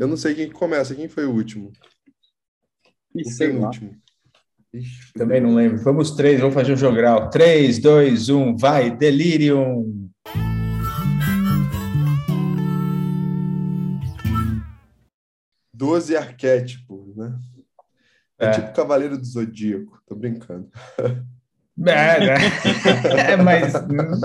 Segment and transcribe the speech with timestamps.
[0.00, 1.70] Eu não sei quem começa, quem foi o último?
[3.14, 3.94] E o penúltimo.
[4.72, 5.76] Ixi, Também não lembro.
[5.82, 7.28] Vamos três, vamos fazer um jogral.
[7.28, 10.08] Três, dois, um, vai, Delirium!
[15.74, 17.38] Doze arquétipos, né?
[18.38, 20.70] É, é tipo Cavaleiro do Zodíaco, tô brincando.
[21.86, 22.34] É, né?
[23.32, 23.72] é, mas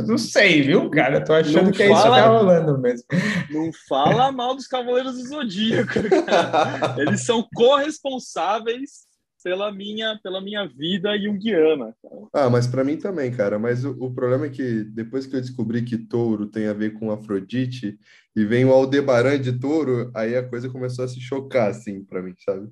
[0.08, 1.24] não sei, viu, cara?
[1.24, 3.06] Tô achando não que é isso que tá rolando mesmo.
[3.50, 5.94] Não fala mal dos Cavaleiros do Zodíaco,
[6.26, 6.96] cara.
[6.98, 9.06] Eles são corresponsáveis
[9.46, 11.96] pela minha, pela minha vida junguiana.
[12.02, 12.16] Cara.
[12.34, 13.60] Ah, mas para mim também, cara.
[13.60, 16.94] Mas o, o, problema é que depois que eu descobri que touro tem a ver
[16.94, 18.00] com Afrodite
[18.36, 22.24] e vem o Aldebaran de touro, aí a coisa começou a se chocar, assim, para
[22.24, 22.70] mim, sabe?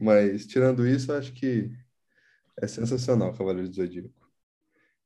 [0.00, 1.70] Mas tirando isso, acho que
[2.60, 4.23] é sensacional, Cavaleiro do Zodíaco.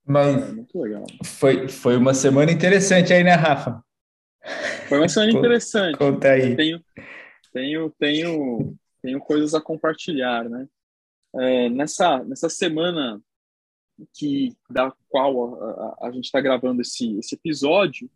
[0.08, 1.04] Mas é, muito legal.
[1.22, 3.84] Foi, foi uma semana interessante aí, né, Rafa?
[4.88, 5.98] Foi uma semana interessante.
[5.98, 6.56] Conta aí.
[6.56, 6.82] Tenho,
[7.52, 10.66] tenho, tenho, tenho coisas a compartilhar, né?
[11.36, 13.20] É, nessa, nessa semana
[14.14, 18.10] que da qual a, a, a gente está gravando esse, esse episódio,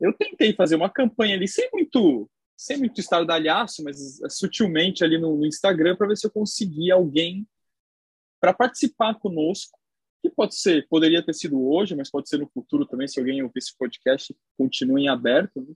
[0.00, 5.36] eu tentei fazer uma campanha ali sem muito sem muito estardalhaço, mas sutilmente ali no,
[5.36, 7.46] no Instagram para ver se eu conseguia alguém
[8.40, 9.77] para participar conosco,
[10.22, 13.42] que pode ser, poderia ter sido hoje, mas pode ser no futuro também, se alguém
[13.42, 15.74] ouvir esse podcast, continue em aberto, né?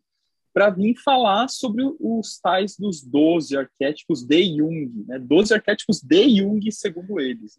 [0.52, 5.18] para vir falar sobre os tais dos 12 arquétipos de Jung, né?
[5.18, 7.58] 12 arquétipos de Jung, segundo eles.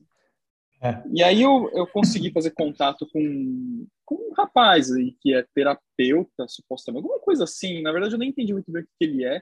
[0.79, 1.01] É.
[1.11, 6.45] E aí eu, eu consegui fazer contato com, com um rapaz aí que é terapeuta,
[6.47, 7.81] supostamente, alguma coisa assim.
[7.81, 9.41] Na verdade, eu nem entendi muito bem o que ele é.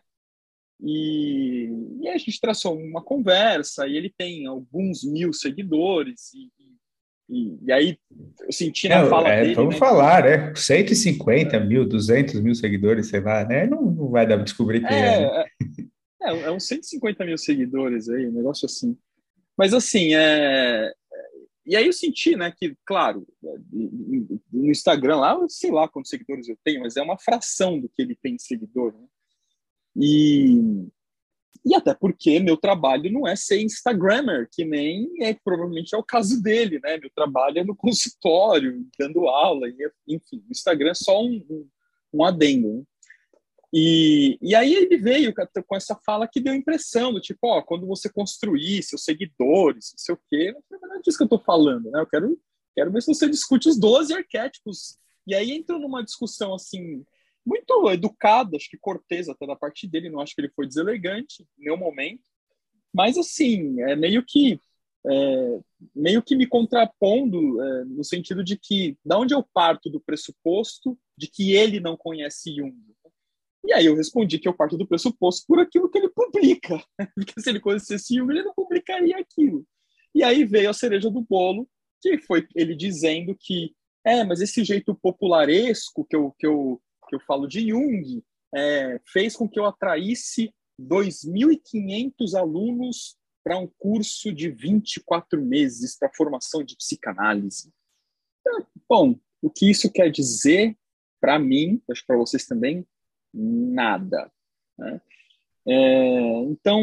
[0.80, 1.69] E,
[2.02, 6.52] e a gente traçou uma conversa, e ele tem alguns mil seguidores, e,
[7.32, 7.98] e, e aí
[8.42, 9.56] eu senti na é, fala é, dele...
[9.56, 10.54] Vamos né, falar, né?
[10.54, 13.66] 150 mil, 200 mil seguidores, sei lá, né?
[13.66, 15.24] Não, não vai dar para descobrir quem é.
[15.24, 15.46] É,
[16.24, 18.98] é, é uns 150 mil seguidores aí, um negócio assim.
[19.58, 20.92] Mas assim, é...
[21.66, 23.26] E aí eu senti, né, que, claro,
[24.52, 28.02] no Instagram lá, sei lá quantos seguidores eu tenho, mas é uma fração do que
[28.02, 29.06] ele tem de seguidor, né?
[29.96, 30.88] E,
[31.63, 36.03] e até porque meu trabalho não é ser Instagrammer, que nem é, provavelmente é o
[36.03, 36.97] caso dele, né?
[36.97, 41.67] Meu trabalho é no consultório, dando aula, e, enfim, o Instagram é só um, um,
[42.13, 42.78] um adendo.
[42.78, 42.84] Né?
[43.73, 45.34] E, e aí ele veio
[45.66, 49.97] com essa fala que deu impressão do tipo, ó, quando você construir seus seguidores, não
[49.97, 52.01] sei o quê, não é disso que eu estou falando, né?
[52.01, 52.38] Eu quero,
[52.75, 54.97] quero ver se você discute os 12 arquétipos.
[55.25, 57.06] E aí entrou numa discussão assim,
[57.46, 61.44] muito educada, acho que cortês até da parte dele, não acho que ele foi deselegante
[61.57, 62.24] em nenhum momento,
[62.94, 64.59] mas assim, é meio que
[65.03, 65.59] é,
[65.96, 70.97] meio que me contrapondo é, no sentido de que da onde eu parto do pressuposto
[71.18, 72.75] de que ele não conhece Jung.
[73.66, 76.84] E aí eu respondi que eu parto do pressuposto por aquilo que ele publica,
[77.16, 79.66] porque se ele conhecesse Jung, ele não publicaria aquilo.
[80.13, 81.68] E aí veio a cereja do bolo,
[82.01, 86.81] que foi ele dizendo que é, mas esse jeito popularesco que eu, que eu
[87.12, 88.24] que eu falo de Jung,
[88.56, 96.14] é, fez com que eu atraísse 2.500 alunos para um curso de 24 meses para
[96.14, 97.74] formação de psicanálise.
[98.40, 100.78] Então, bom, o que isso quer dizer
[101.20, 102.88] para mim, acho para vocês também,
[103.34, 104.32] nada.
[104.78, 105.02] Né?
[105.68, 106.82] É, então,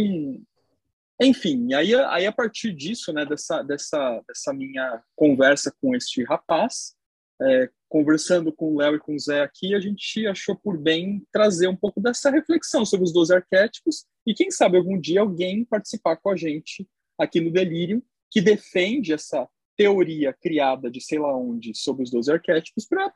[1.20, 6.94] enfim, aí, aí a partir disso, né, dessa, dessa, dessa minha conversa com este rapaz,
[7.42, 11.26] é, conversando com o Léo e com o Zé aqui, a gente achou por bem
[11.32, 15.64] trazer um pouco dessa reflexão sobre os 12 arquétipos e quem sabe algum dia alguém
[15.64, 16.86] participar com a gente
[17.18, 22.32] aqui no Delírio que defende essa teoria criada de sei lá onde sobre os 12
[22.32, 23.08] arquétipos para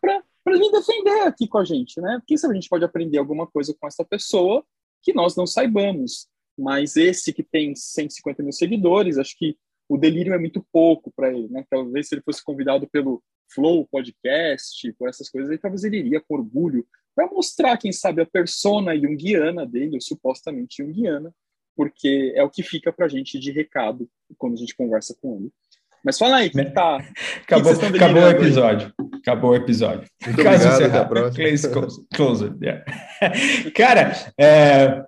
[0.46, 2.22] vir defender aqui com a gente, né?
[2.26, 4.64] Quem sabe a gente pode aprender alguma coisa com essa pessoa
[5.02, 6.28] que nós não saibamos.
[6.56, 9.56] Mas esse que tem 150 mil seguidores, acho que
[9.88, 11.64] o delírio é muito pouco para ele, né?
[11.68, 13.22] Talvez se ele fosse convidado pelo
[13.54, 18.22] Flow Podcast, por essas coisas, aí talvez ele iria com orgulho para mostrar, quem sabe,
[18.22, 21.32] a persona junguiana dele, ou supostamente junguiana,
[21.76, 24.08] porque é o que fica para a gente de recado
[24.38, 25.52] quando a gente conversa com ele.
[26.04, 26.98] Mas fala aí, que tá.
[27.42, 28.92] Acabou, que acabou o episódio.
[28.98, 29.08] Aí?
[29.20, 30.10] Acabou o episódio.
[30.26, 32.04] Muito Caso obrigado, até a próxima.
[32.14, 32.84] Close, yeah.
[33.76, 35.04] Cara, é,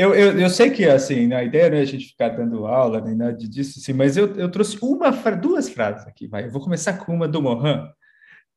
[0.00, 3.02] eu, eu, eu sei que assim, a ideia não é a gente ficar dando aula
[3.02, 6.46] nem nada disso, assim, mas eu, eu trouxe uma, duas frases aqui, vai.
[6.46, 7.86] Eu vou começar com uma do Mohan.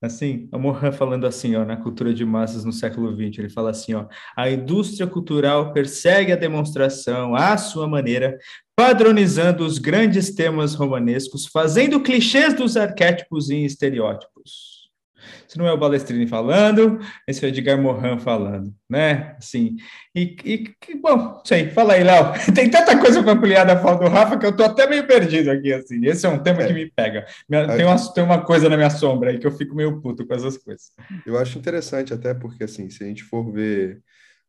[0.02, 3.72] Assim, o Mohan falando assim, ó, na cultura de massas no século XX, ele fala
[3.72, 4.06] assim, ó,
[4.38, 8.38] a indústria cultural persegue a demonstração à sua maneira,
[8.76, 14.73] padronizando os grandes temas romanescos, fazendo clichês dos arquétipos e estereótipos.
[15.48, 19.36] Esse não é o Balestrini falando, esse é o Edgar Morin falando, né?
[19.38, 19.76] Assim,
[20.16, 22.34] e, e bom, sei, fala aí, Léo.
[22.54, 25.52] Tem tanta coisa para ampliar da fala do Rafa que eu tô até meio perdido
[25.52, 26.06] aqui, assim.
[26.06, 26.68] Esse é um tema é.
[26.68, 27.26] que me pega.
[27.50, 30.34] Tem uma, tem uma coisa na minha sombra aí que eu fico meio puto com
[30.34, 30.92] essas coisas.
[31.26, 34.02] Eu acho interessante até porque, assim, se a gente for ver...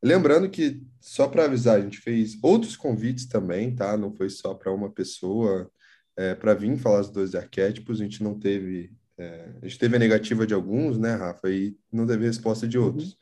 [0.02, 3.96] Lembrando que, só para avisar, a gente fez outros convites também, tá?
[3.96, 5.70] Não foi só para uma pessoa
[6.16, 9.96] é, para vir falar os dois arquétipos, a gente não teve é, a gente teve
[9.96, 13.12] a negativa de alguns, né, Rafa, e não teve resposta de outros.
[13.12, 13.18] Uhum.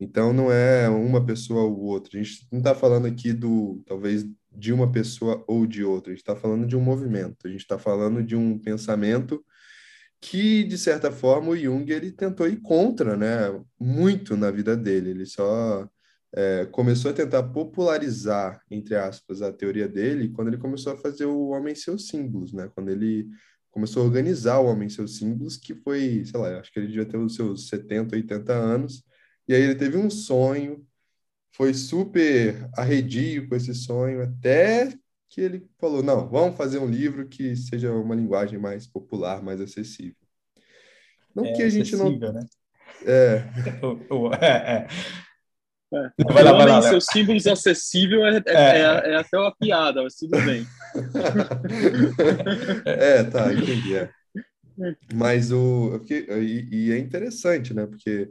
[0.00, 2.18] Então, não é uma pessoa ou outra.
[2.18, 6.12] A gente não está falando aqui do, talvez, de uma pessoa ou de outra.
[6.12, 7.46] A gente está falando de um movimento.
[7.46, 9.44] A gente está falando de um pensamento
[10.20, 13.60] que, de certa forma, o Jung ele tentou ir contra, né?
[13.78, 15.10] Muito na vida dele.
[15.10, 15.88] Ele só
[16.32, 21.24] é, começou a tentar popularizar, entre aspas, a teoria dele quando ele começou a fazer
[21.26, 22.70] o homem seus símbolos, né?
[22.74, 23.28] Quando ele
[23.78, 27.06] começou a organizar o homem seus símbolos, que foi, sei lá, acho que ele devia
[27.06, 29.04] ter os seus 70, 80 anos,
[29.46, 30.84] e aí ele teve um sonho,
[31.52, 34.92] foi super arredio com esse sonho, até
[35.28, 39.60] que ele falou, não, vamos fazer um livro que seja uma linguagem mais popular, mais
[39.60, 40.16] acessível.
[41.32, 42.18] Não é, que a gente não...
[42.18, 42.46] Né?
[43.06, 43.44] É.
[44.44, 44.88] é,
[45.92, 45.96] é.
[45.96, 46.10] É.
[46.32, 48.80] Vai lá, vai lá, seus símbolos acessível é, é, é.
[49.12, 50.66] é, até uma piada, mas tudo bem.
[52.84, 53.96] é, tá, entendi.
[53.96, 54.10] É.
[55.14, 56.00] Mas o.
[56.08, 57.86] E, e, é interessante, né?
[57.86, 58.30] Porque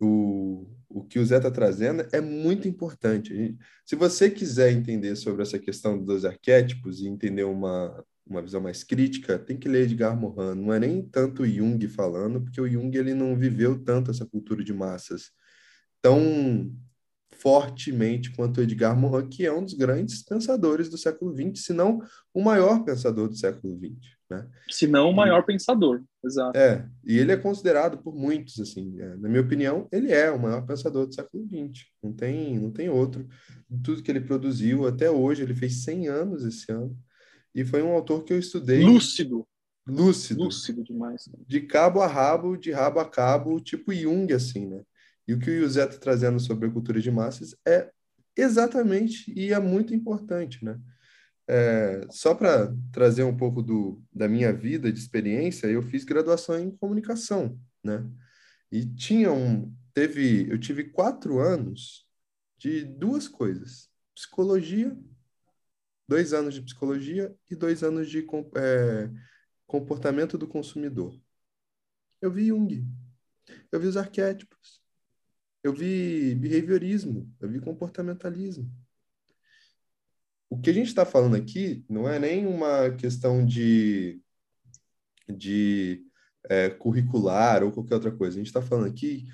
[0.00, 3.56] o, o que o Zé está trazendo é muito importante.
[3.86, 8.82] Se você quiser entender sobre essa questão dos arquétipos e entender uma, uma visão mais
[8.82, 10.60] crítica, tem que ler Edgar Morin.
[10.60, 14.64] Não é nem tanto Jung falando, porque o Jung ele não viveu tanto essa cultura
[14.64, 15.30] de massas
[16.02, 16.72] tão
[17.40, 22.02] fortemente quanto Edgar Morin, que é um dos grandes pensadores do século XX, se não
[22.34, 24.20] o maior pensador do século XX.
[24.28, 24.46] Né?
[24.68, 26.56] Se não o maior pensador, exato.
[26.56, 30.38] É, e ele é considerado por muitos, assim, é, na minha opinião, ele é o
[30.38, 33.26] maior pensador do século XX, não tem, não tem outro.
[33.82, 36.96] Tudo que ele produziu até hoje, ele fez 100 anos esse ano,
[37.54, 38.84] e foi um autor que eu estudei...
[38.84, 39.46] Lúcido!
[39.88, 40.44] Lúcido.
[40.44, 41.26] Lúcido demais.
[41.26, 41.38] Né?
[41.46, 44.82] De cabo a rabo, de rabo a cabo, tipo Jung, assim, né?
[45.30, 47.88] E o que o José está trazendo sobre a cultura de massas é
[48.36, 50.76] exatamente e é muito importante, né?
[51.46, 56.58] É, só para trazer um pouco do, da minha vida de experiência, eu fiz graduação
[56.58, 58.04] em comunicação, né?
[58.72, 62.08] E tinha um, teve, eu tive quatro anos
[62.58, 64.98] de duas coisas: psicologia,
[66.08, 69.08] dois anos de psicologia e dois anos de é,
[69.64, 71.16] comportamento do consumidor.
[72.20, 72.84] Eu vi Jung,
[73.70, 74.79] eu vi os arquétipos,
[75.62, 78.70] eu vi behaviorismo, eu vi comportamentalismo.
[80.48, 84.20] O que a gente está falando aqui não é nem uma questão de,
[85.28, 86.04] de
[86.48, 88.36] é, curricular ou qualquer outra coisa.
[88.36, 89.28] A gente está falando aqui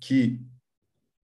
[0.00, 0.40] que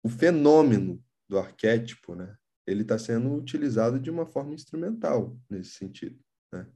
[0.02, 6.20] o fenômeno do arquétipo, né, ele está sendo utilizado de uma forma instrumental nesse sentido,
[6.52, 6.68] né?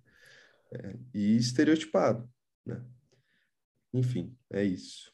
[0.71, 2.27] É, e estereotipado,
[2.65, 2.83] né?
[3.93, 5.12] Enfim, é isso.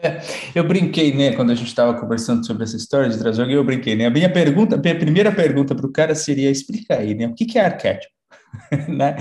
[0.00, 0.20] É,
[0.54, 3.96] eu brinquei, né, quando a gente estava conversando sobre essa história de trazer eu brinquei,
[3.96, 4.06] né?
[4.06, 7.26] A minha pergunta, a minha primeira pergunta para o cara seria explicar aí, né?
[7.26, 8.12] O que, que é arquétipo?
[8.88, 9.16] né?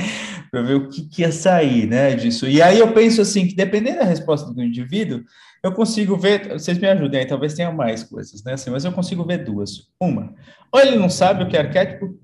[0.51, 2.47] Para ver o que, que ia sair, né, disso.
[2.47, 5.23] E aí eu penso assim, que dependendo da resposta do indivíduo,
[5.63, 8.91] eu consigo ver, vocês me ajudem aí, talvez tenha mais coisas, né, assim, mas eu
[8.91, 9.87] consigo ver duas.
[9.99, 10.35] Uma,
[10.71, 12.15] ou ele não sabe o que é arquétipo,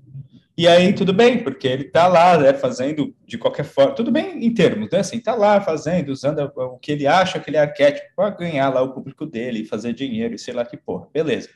[0.56, 4.44] e aí tudo bem, porque ele está lá, né, fazendo de qualquer forma, tudo bem
[4.44, 7.60] em termos, né, assim, está lá fazendo, usando o que ele acha que ele é
[7.60, 11.48] arquétipo para ganhar lá o público dele, fazer dinheiro e sei lá que porra, beleza.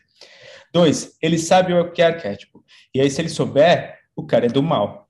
[0.72, 2.62] Dois, ele sabe o que é arquétipo.
[2.94, 5.08] E aí se ele souber, o cara é do mal.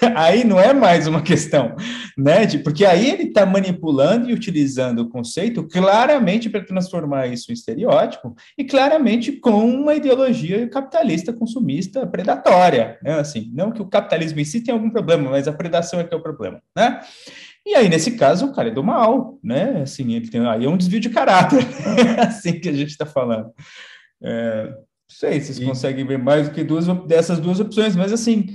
[0.16, 1.76] aí não é mais uma questão,
[2.16, 2.46] né?
[2.46, 7.54] De, porque aí ele está manipulando e utilizando o conceito claramente para transformar isso em
[7.54, 13.20] estereótipo e claramente com uma ideologia capitalista, consumista, predatória, né?
[13.20, 16.14] Assim, não que o capitalismo em si tenha algum problema, mas a predação é que
[16.14, 17.00] é o problema, né?
[17.66, 19.82] E aí, nesse caso, o cara é do mal, né?
[19.82, 21.66] Assim, ele tem aí é um desvio de caráter,
[22.18, 23.50] assim que a gente está falando.
[24.22, 24.76] É, não
[25.08, 25.66] sei se vocês e...
[25.66, 28.46] conseguem ver mais do que duas dessas duas opções, mas assim,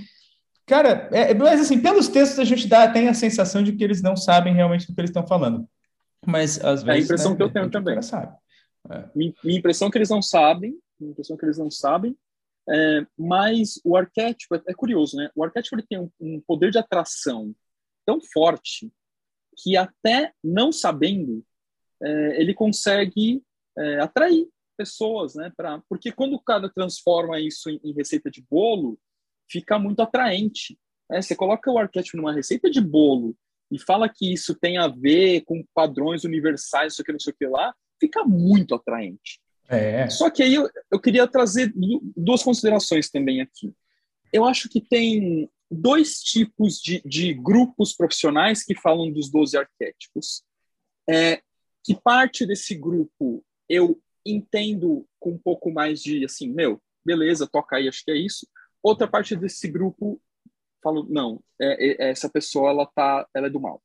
[0.65, 4.01] Cara, é, mas assim, pelos textos a gente dá, tem a sensação de que eles
[4.01, 5.67] não sabem realmente do que eles estão falando.
[6.25, 6.87] Mas às vezes.
[6.87, 8.01] É a impressão né, que eu tenho também.
[8.01, 8.35] Sabe.
[8.89, 9.09] É.
[9.15, 12.17] Minha, minha, impressão é que eles não sabem, minha impressão é que eles não sabem,
[12.67, 15.29] é, mas o arquétipo, é, é, curioso, né?
[15.35, 17.55] O arquétipo ele tem um, um, poder de atração
[18.05, 18.91] tão forte
[19.57, 21.45] que até não sabendo,
[22.01, 23.43] é, ele consegue
[23.77, 25.51] é, atrair pessoas, né?
[25.55, 28.99] Pra, porque quando o cara transforma isso em, em receita de bolo,
[29.49, 30.77] fica muito atraente.
[31.09, 31.21] Né?
[31.21, 33.35] Você coloca o arquétipo numa receita de bolo
[33.71, 37.35] e fala que isso tem a ver com padrões universais, isso aqui, não sei o
[37.35, 39.39] que lá, fica muito atraente.
[39.67, 40.07] É.
[40.09, 41.73] Só que aí eu, eu queria trazer
[42.15, 43.73] duas considerações também aqui.
[44.31, 50.43] Eu acho que tem dois tipos de, de grupos profissionais que falam dos 12 arquétipos.
[51.09, 51.41] É,
[51.83, 57.77] que parte desse grupo eu entendo com um pouco mais de assim, meu, beleza, toca
[57.77, 58.47] aí, acho que é isso.
[58.85, 60.21] Outra parte desse grupo
[60.79, 63.83] falo, não, é, é, essa pessoa ela tá, ela é do mal.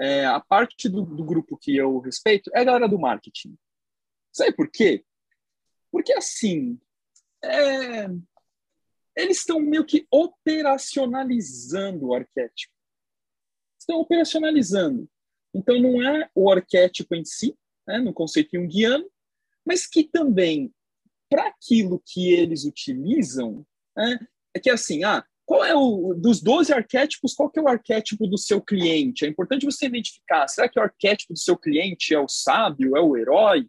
[0.00, 3.54] É, a parte do, do, grupo que eu respeito é a galera do marketing.
[4.32, 5.04] Sabe por quê?
[5.90, 6.80] Porque assim,
[7.44, 8.06] é,
[9.14, 12.72] eles estão meio que operacionalizando o arquétipo.
[13.78, 15.06] Estão operacionalizando.
[15.52, 17.54] Então não é o arquétipo em si,
[17.86, 19.06] né, no conceito junguiano,
[19.62, 20.74] mas que também,
[21.28, 24.18] para aquilo que eles utilizam, né,
[24.54, 28.26] é que assim, ah, qual é o dos 12 arquétipos, qual que é o arquétipo
[28.26, 29.24] do seu cliente?
[29.24, 33.00] É importante você identificar, será que o arquétipo do seu cliente é o sábio, é
[33.00, 33.68] o herói?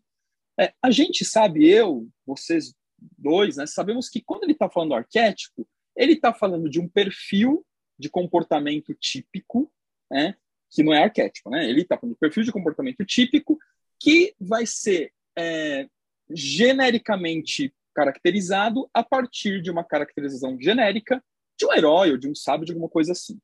[0.59, 2.73] É, a gente sabe, eu, vocês
[3.17, 6.87] dois, né, sabemos que quando ele está falando do arquétipo, ele está falando de um
[6.87, 7.65] perfil
[7.97, 9.71] de comportamento típico,
[10.09, 10.35] né,
[10.73, 11.69] que não é arquétipo, né?
[11.69, 13.59] Ele está falando de perfil de comportamento típico
[13.99, 15.87] que vai ser é,
[16.29, 21.23] genericamente caracterizado a partir de uma caracterização genérica
[21.57, 23.39] de um herói ou de um sábio, de alguma coisa assim.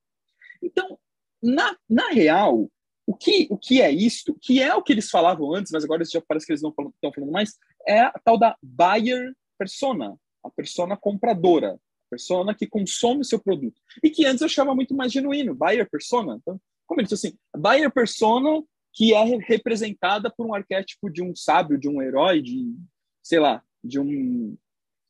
[0.62, 0.98] Então,
[1.42, 2.70] na, na real,
[3.06, 4.38] o que, o que é isto?
[4.42, 7.12] Que é o que eles falavam antes, mas agora já parece que eles não estão
[7.14, 13.22] falando mais, é a tal da buyer persona, a persona compradora, a persona que consome
[13.22, 13.82] o seu produto.
[14.04, 16.38] E que antes eu achava muito mais genuíno, buyer persona.
[16.42, 18.64] Então, como ele disse assim, buyer persona
[18.94, 22.76] que é representada por um arquétipo de um sábio, de um herói, de,
[23.24, 24.58] sei lá, de um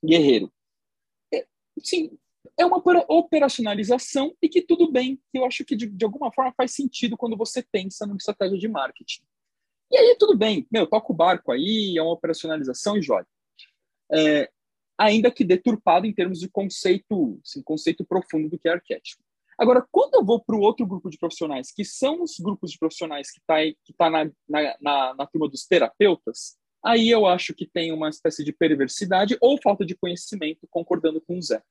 [0.04, 0.52] guerreiro.
[1.34, 1.46] É,
[1.82, 2.18] sim,
[2.58, 6.74] é uma operacionalização e que tudo bem, eu acho que de, de alguma forma faz
[6.74, 9.24] sentido quando você pensa numa estratégia de marketing.
[9.92, 13.28] E aí tudo bem, meu, toca o barco aí, é uma operacionalização e joga.
[14.12, 14.50] É,
[14.98, 19.24] ainda que deturpado em termos de conceito, assim, conceito profundo do que é arquétipo.
[19.58, 22.78] Agora, quando eu vou para o outro grupo de profissionais, que são os grupos de
[22.78, 23.56] profissionais que está
[23.98, 28.44] tá na, na, na, na turma dos terapeutas, aí eu acho que tem uma espécie
[28.44, 31.62] de perversidade ou falta de conhecimento, concordando com o Zé.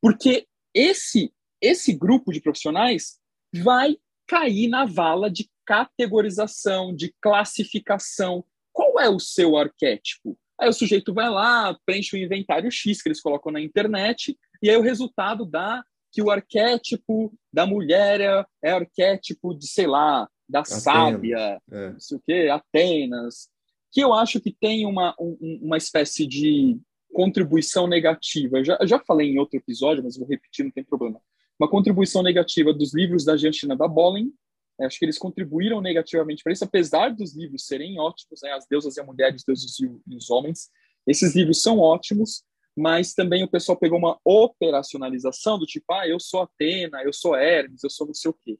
[0.00, 3.18] Porque esse, esse grupo de profissionais
[3.54, 8.44] vai cair na vala de categorização, de classificação.
[8.72, 10.38] Qual é o seu arquétipo?
[10.60, 14.68] Aí o sujeito vai lá, preenche o inventário X que eles colocam na internet, e
[14.68, 15.82] aí o resultado dá
[16.12, 21.90] que o arquétipo da mulher é, é arquétipo de, sei lá, da Atenas, sábia, é.
[21.92, 23.48] não sei o quê, Atenas,
[23.92, 26.78] que eu acho que tem uma, um, uma espécie de
[27.12, 28.58] contribuição negativa.
[28.58, 31.20] Eu já, eu já falei em outro episódio, mas vou repetir, não tem problema.
[31.58, 34.32] Uma contribuição negativa dos livros da Jantina da Bollen.
[34.80, 38.52] É, acho que eles contribuíram negativamente para isso, apesar dos livros serem ótimos, né?
[38.52, 40.70] As Deusas e a Mulher, os Deuses e os Homens.
[41.06, 42.44] Esses livros são ótimos,
[42.76, 47.36] mas também o pessoal pegou uma operacionalização do tipo, ah, eu sou Atena, eu sou
[47.36, 48.58] Hermes, eu sou não sei o quê.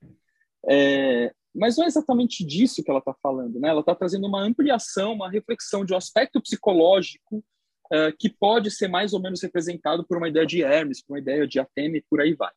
[0.68, 3.69] É, mas não é exatamente disso que ela está falando, né?
[3.69, 7.38] Ela está trazendo uma ampliação, uma reflexão de um aspecto psicológico
[7.92, 11.21] uh, que pode ser mais ou menos representado por uma ideia de Hermes, por uma
[11.21, 12.52] ideia de Atena e por aí vai.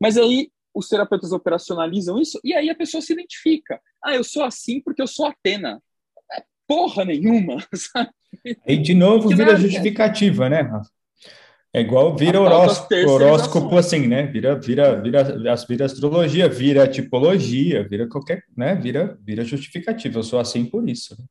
[0.00, 3.80] Mas aí os terapeutas operacionalizam isso e aí a pessoa se identifica.
[4.04, 5.82] Ah, eu sou assim porque eu sou Atena.
[6.32, 8.10] É porra nenhuma, sabe?
[8.66, 10.90] Aí de novo que vira justificativa, né, Rafa?
[11.72, 14.26] É igual vira horóscopo, horóscopo assim, né?
[14.26, 15.22] Vira, vira, vira,
[15.68, 18.74] vira astrologia, vira tipologia, vira qualquer, né?
[18.74, 20.18] Vira, vira justificativa.
[20.18, 21.16] Eu sou assim por isso.
[21.16, 21.24] Né?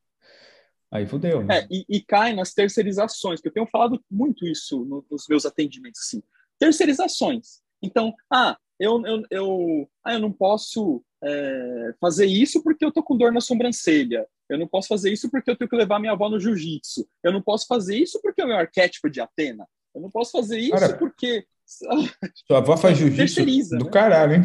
[0.92, 1.44] Aí fudeu.
[1.44, 1.60] Né?
[1.60, 5.46] É, e, e, cai nas terceirizações, que eu tenho falado muito isso no, nos meus
[5.46, 6.24] atendimentos, assim.
[6.58, 7.60] Terceirizações.
[7.82, 13.04] Então, ah, eu, eu, eu, ah, eu não posso é, fazer isso porque eu tô
[13.04, 14.26] com dor na sobrancelha.
[14.48, 17.08] Eu não posso fazer isso porque eu tenho que levar minha avó no jiu-jitsu.
[17.22, 19.68] Eu não posso fazer isso porque é o meu arquétipo de Atena.
[19.94, 21.46] Eu não posso fazer isso Cara, porque.
[22.48, 23.92] Sua avó faz jiu-jitsu do né?
[23.92, 24.42] caralho, hein?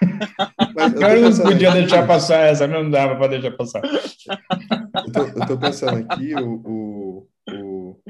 [1.16, 3.82] eu, não podia deixar passar essa, não dava para deixar passar.
[3.84, 8.00] Eu tô, eu tô, pensando aqui, o, o, o,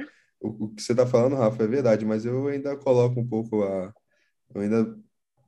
[0.40, 3.92] o, que você está falando, Rafa, é verdade, mas eu ainda coloco um pouco a.
[4.54, 4.94] Eu ainda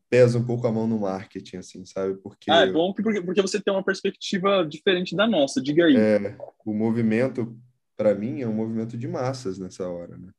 [0.09, 2.15] peso um pouco a mão no marketing, assim, sabe?
[2.17, 2.51] Porque.
[2.51, 5.97] Ah, é bom porque, porque você tem uma perspectiva diferente da nossa, diga aí.
[5.97, 7.59] É, o movimento,
[7.97, 10.31] para mim, é um movimento de massas nessa hora, né?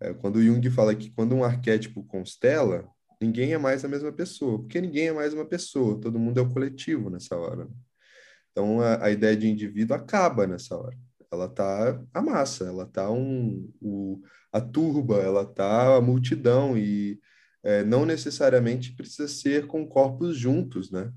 [0.00, 2.88] É, quando Jung fala que quando um arquétipo constela,
[3.20, 6.42] ninguém é mais a mesma pessoa, porque ninguém é mais uma pessoa, todo mundo é
[6.42, 7.64] o coletivo nessa hora.
[7.66, 7.70] Né?
[8.50, 10.96] Então a, a, ideia de indivíduo acaba nessa hora.
[11.30, 14.20] Ela tá a massa, ela tá um, o,
[14.52, 17.20] a turba, ela tá a multidão e
[17.62, 21.12] é, não necessariamente precisa ser com corpos juntos, né?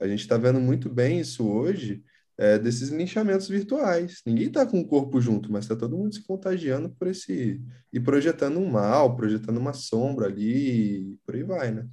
[0.00, 2.02] A gente está vendo muito bem isso hoje,
[2.38, 4.22] é, desses linchamentos virtuais.
[4.24, 7.60] Ninguém está com o corpo junto, mas está todo mundo se contagiando por esse.
[7.92, 11.86] e projetando um mal, projetando uma sombra ali, e por aí vai, né?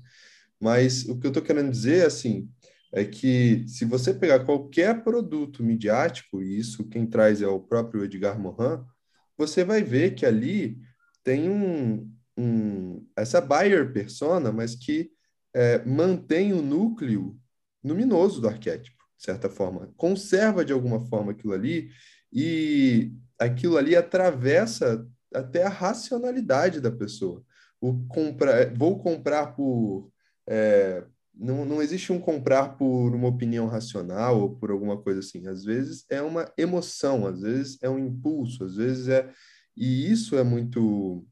[0.60, 2.50] Mas o que eu estou querendo dizer, assim,
[2.94, 8.06] é que se você pegar qualquer produto midiático, e isso quem traz é o próprio
[8.06, 8.84] Edgar Morin,
[9.38, 10.80] você vai ver que ali
[11.24, 15.12] tem um, um essa buyer persona, mas que
[15.54, 17.38] é, mantém o núcleo
[17.84, 21.90] luminoso do arquétipo de certa forma, conserva de alguma forma aquilo ali
[22.32, 27.44] e aquilo ali atravessa até a racionalidade da pessoa.
[27.80, 30.12] O comprar, vou comprar por
[30.48, 31.04] é,
[31.38, 35.48] não, não existe um comprar por uma opinião racional ou por alguma coisa assim.
[35.48, 39.30] Às vezes é uma emoção, às vezes é um impulso, às vezes é.
[39.76, 41.26] E isso é muito,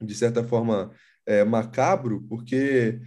[0.00, 0.92] de certa forma,
[1.26, 3.00] é, macabro, porque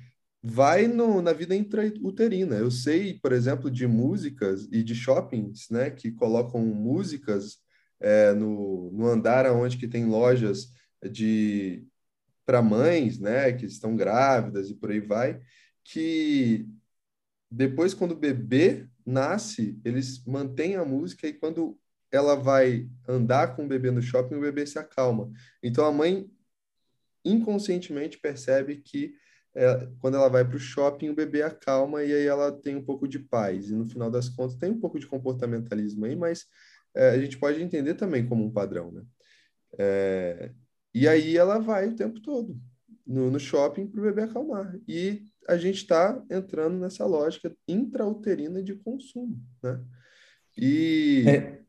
[0.43, 2.55] vai no, na vida intrauterina.
[2.55, 7.59] Eu sei, por exemplo, de músicas e de shoppings, né, que colocam músicas
[8.01, 10.67] é, no, no andar onde que tem lojas
[11.09, 11.87] de
[12.45, 15.39] para mães, né, que estão grávidas e por aí vai,
[15.81, 16.67] que
[17.49, 21.79] depois quando o bebê nasce, eles mantêm a música e quando
[22.11, 25.31] ela vai andar com o bebê no shopping, o bebê se acalma.
[25.63, 26.29] Então a mãe
[27.23, 29.15] inconscientemente percebe que
[29.55, 32.83] é, quando ela vai para o shopping, o bebê acalma e aí ela tem um
[32.83, 33.69] pouco de paz.
[33.69, 36.45] E no final das contas, tem um pouco de comportamentalismo aí, mas
[36.95, 39.03] é, a gente pode entender também como um padrão, né?
[39.77, 40.51] É,
[40.93, 42.55] e aí ela vai o tempo todo
[43.05, 44.75] no, no shopping para o bebê acalmar.
[44.87, 49.79] E a gente está entrando nessa lógica intrauterina de consumo, né?
[50.57, 51.61] E, é.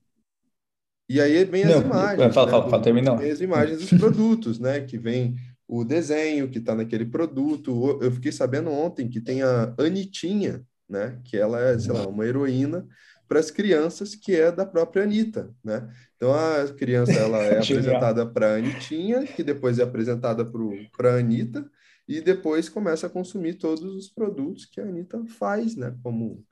[1.09, 2.35] e aí vem as Não, imagens.
[2.35, 2.53] Fala, né?
[2.53, 3.17] fala, fala, termina.
[3.17, 4.81] Vem as imagens dos produtos, né?
[4.81, 7.99] Que vem o desenho que está naquele produto.
[8.01, 11.21] Eu fiquei sabendo ontem que tem a Anitinha, né?
[11.25, 12.87] Que ela é, sei lá, uma heroína
[13.27, 15.89] para as crianças que é da própria Anitta, né?
[16.17, 21.19] Então a criança ela é apresentada para a Anitinha, que depois é apresentada para a
[21.19, 21.69] Anitta,
[22.07, 25.95] e depois começa a consumir todos os produtos que a Anitta faz, né?
[26.03, 26.45] Como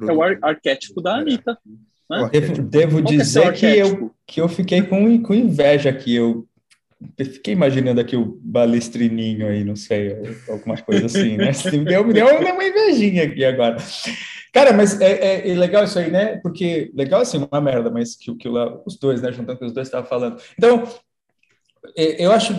[0.00, 1.56] é o ar arquétipo da Anitta.
[2.10, 2.28] Né?
[2.30, 6.14] Devo, devo dizer que eu, que eu fiquei com, com inveja aqui.
[6.14, 6.48] Eu
[7.18, 10.16] Fiquei imaginando aqui o balestrininho aí, não sei,
[10.48, 11.50] alguma coisa assim, né?
[11.72, 13.76] Me deu, me deu uma invejinha aqui agora.
[14.52, 16.36] Cara, mas é, é, é, legal isso aí, né?
[16.36, 19.32] Porque legal assim, uma merda, mas que, que os dois, né?
[19.32, 20.40] Juntando que os dois estavam falando.
[20.56, 20.84] Então,
[21.96, 22.52] é, eu acho.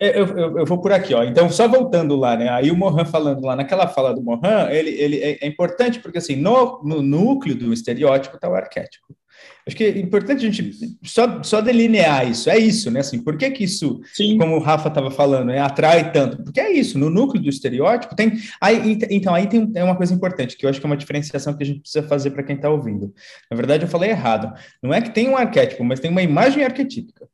[0.00, 1.24] É, eu, eu, eu, vou por aqui, ó.
[1.24, 2.48] Então, só voltando lá, né?
[2.48, 6.18] Aí o Mohan falando lá, naquela fala do Mohan, ele, ele é, é importante porque,
[6.18, 9.16] assim, no, no núcleo do estereótipo está o arquétipo.
[9.66, 10.70] Acho que é importante a gente
[11.02, 12.48] só, só delinear isso.
[12.48, 13.00] É isso, né?
[13.00, 14.38] Assim, por que, que isso, Sim.
[14.38, 16.42] como o Rafa estava falando, né, atrai tanto?
[16.42, 18.38] Porque é isso, no núcleo do estereótipo tem.
[18.60, 21.54] Aí, então, aí tem é uma coisa importante, que eu acho que é uma diferenciação
[21.54, 23.12] que a gente precisa fazer para quem está ouvindo.
[23.50, 24.52] Na verdade, eu falei errado.
[24.80, 27.28] Não é que tem um arquétipo, mas tem uma imagem arquetípica.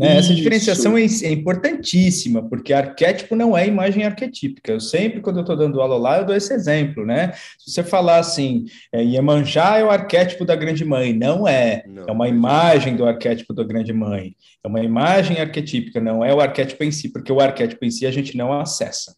[0.00, 0.16] Né?
[0.16, 4.72] Essa diferenciação é, é, importantíssima, porque arquétipo não é imagem arquetípica.
[4.72, 7.32] Eu sempre, quando eu estou dando aula lá, eu dou esse exemplo, né?
[7.58, 11.84] Se você falar assim, é, Iemanjá é o arquétipo da grande mãe, não é.
[11.86, 14.34] Não, é uma imagem do arquétipo da grande mãe.
[14.64, 18.06] É uma imagem arquetípica, não é o arquétipo em si, porque o arquétipo em si
[18.06, 19.14] a gente não acessa.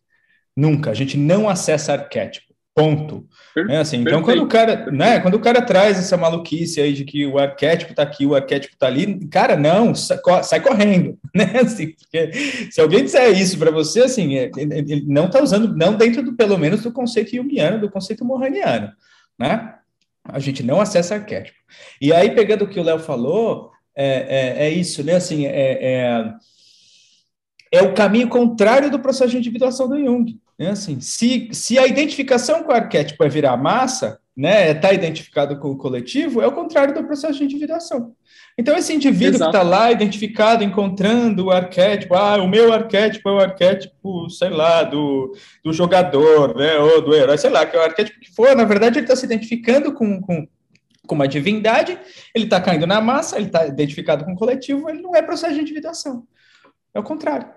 [0.57, 2.52] Nunca, a gente não acessa arquétipo.
[2.75, 3.29] Ponto.
[3.69, 7.05] É assim, então quando o cara, né, quando o cara traz essa maluquice aí de
[7.05, 11.53] que o arquétipo tá aqui, o arquétipo tá ali, cara, não, sai, correndo, né?
[11.61, 12.33] Assim, porque
[12.71, 16.35] se alguém disser isso para você, assim, é, ele não tá usando, não dentro do,
[16.35, 18.91] pelo menos do conceito junguiano, do conceito morraniano,
[19.39, 19.75] né?
[20.25, 21.59] A gente não acessa arquétipo.
[22.01, 25.17] E aí, pegando o que o Léo falou, é, é, é, isso, né?
[25.17, 26.35] Assim, é, é,
[27.71, 30.41] é o caminho contrário do processo de individuação do Jung.
[30.59, 34.89] É assim, se, se a identificação com o arquétipo é virar massa, né, é estar
[34.89, 38.15] tá identificado com o coletivo, é o contrário do processo de individuação.
[38.57, 39.51] Então, esse indivíduo Exato.
[39.51, 44.51] que está lá identificado, encontrando o arquétipo, ah, o meu arquétipo é o arquétipo, sei
[44.51, 45.35] lá, do,
[45.65, 48.65] do jogador, né, ou do herói, sei lá, que é o arquétipo que for, na
[48.65, 50.47] verdade, ele está se identificando com, com,
[51.07, 51.99] com uma divindade,
[52.35, 55.55] ele está caindo na massa, ele está identificado com o coletivo, ele não é processo
[55.55, 56.27] de individuação.
[56.95, 57.49] É o contrário.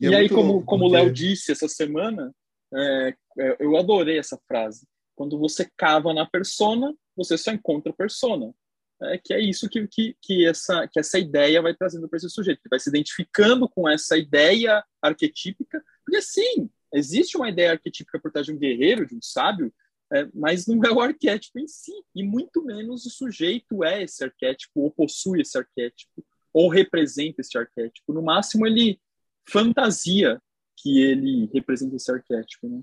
[0.00, 2.34] E, é aí, como, como o Léo disse essa semana,
[2.72, 4.86] é, é, eu adorei essa frase.
[5.14, 8.54] Quando você cava na persona, você só encontra persona.
[9.02, 12.28] É, que é isso que, que, que, essa, que essa ideia vai trazendo para esse
[12.28, 12.58] sujeito.
[12.58, 18.30] Ele vai se identificando com essa ideia arquetípica, porque sim, existe uma ideia arquetípica por
[18.30, 19.72] trás de um guerreiro, de um sábio,
[20.12, 24.22] é, mas não é o arquétipo em si, e muito menos o sujeito é esse
[24.24, 28.12] arquétipo, ou possui esse arquétipo, ou representa esse arquétipo.
[28.12, 29.00] No máximo, ele
[29.50, 30.40] fantasia
[30.76, 32.68] que ele representa esse arquétipo.
[32.68, 32.80] Né?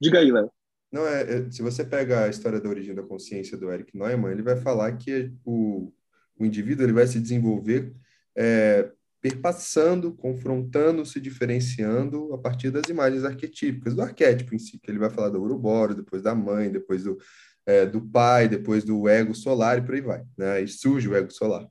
[0.00, 0.50] Diga aí, Léo.
[0.90, 4.32] Não, é, é, se você pega a história da origem da consciência do Eric Neumann,
[4.32, 5.92] ele vai falar que o,
[6.38, 7.92] o indivíduo ele vai se desenvolver
[8.36, 14.90] é, perpassando, confrontando, se diferenciando a partir das imagens arquetípicas, do arquétipo em si, que
[14.90, 17.18] ele vai falar do Uruboro, depois da mãe, depois do,
[17.66, 20.62] é, do pai, depois do ego solar e por aí vai, né?
[20.62, 21.66] E surge o ego solar.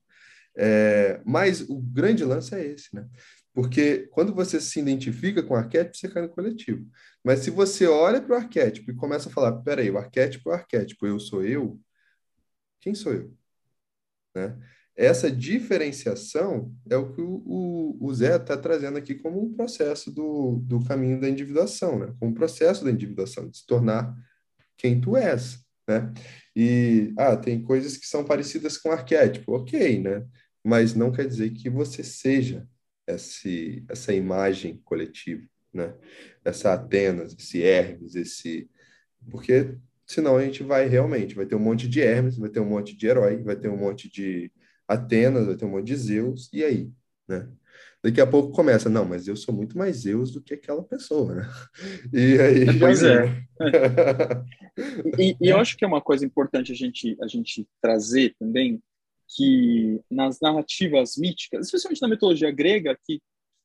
[0.58, 3.08] É, mas o grande lance é esse, né?
[3.56, 6.86] Porque quando você se identifica com o arquétipo, você cai no coletivo.
[7.24, 10.54] Mas se você olha para o arquétipo e começa a falar, peraí, o arquétipo é
[10.54, 11.80] o arquétipo, eu sou eu,
[12.82, 13.34] quem sou eu?
[14.36, 14.58] Né?
[14.94, 20.12] Essa diferenciação é o que o, o, o Zé está trazendo aqui como um processo
[20.12, 22.14] do, do caminho da individuação, né?
[22.20, 24.14] como um processo da individuação, de se tornar
[24.78, 25.66] quem tu és.
[25.88, 26.14] Né?
[26.54, 30.26] E, ah, tem coisas que são parecidas com arquétipo, ok, né?
[30.64, 32.68] Mas não quer dizer que você seja
[33.08, 35.94] esse, essa imagem coletiva, né?
[36.44, 38.70] Essa Atenas, esse Hermes, esse...
[39.30, 42.70] Porque senão a gente vai realmente, vai ter um monte de Hermes, vai ter um
[42.70, 44.52] monte de herói, vai ter um monte de
[44.88, 46.92] Atenas, vai ter um monte de Zeus, e aí,
[47.28, 47.50] né?
[48.04, 51.34] Daqui a pouco começa, não, mas eu sou muito mais Zeus do que aquela pessoa,
[51.34, 51.50] né?
[52.14, 53.44] E aí pois é.
[55.18, 58.80] e, e, eu acho que é uma coisa importante a gente, a gente trazer também,
[59.28, 63.22] que nas narrativas míticas, especialmente na mitologia grega, que,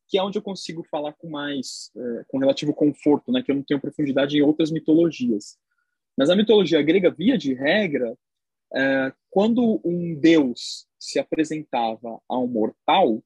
[0.09, 3.57] que é onde eu consigo falar com mais, é, com relativo conforto, né, que eu
[3.57, 5.59] não tenho profundidade em outras mitologias.
[6.17, 8.17] Mas a mitologia grega, via de regra,
[8.75, 13.23] é, quando um deus se apresentava a um mortal,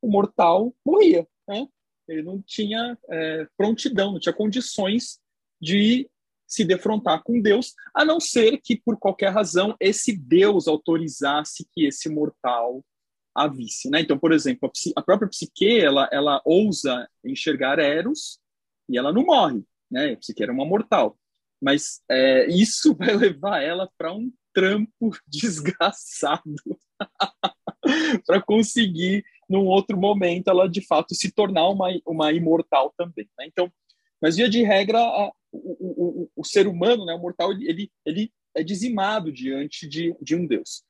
[0.00, 1.66] o mortal morria, né?
[2.06, 5.18] Ele não tinha é, prontidão, não tinha condições
[5.60, 6.08] de
[6.48, 11.86] se defrontar com Deus, a não ser que, por qualquer razão, esse Deus autorizasse que
[11.86, 12.82] esse mortal
[13.34, 13.90] a visse.
[13.90, 14.00] Né?
[14.00, 18.40] Então, por exemplo, a, a, própria Psique, ela, ela ousa enxergar Eros
[18.88, 19.62] e ela não morre.
[19.90, 20.12] Né?
[20.12, 21.16] A Psique era uma mortal.
[21.60, 26.56] Mas é, isso vai levar ela para um trampo desgraçado
[28.26, 33.28] para conseguir, num outro momento, ela de fato se tornar uma, uma imortal também.
[33.38, 33.46] Né?
[33.46, 33.70] Então,
[34.20, 38.32] mas via de regra, a, o, o, o, ser humano, né, o mortal, ele, ele
[38.54, 40.82] é dizimado diante de, de um Deus.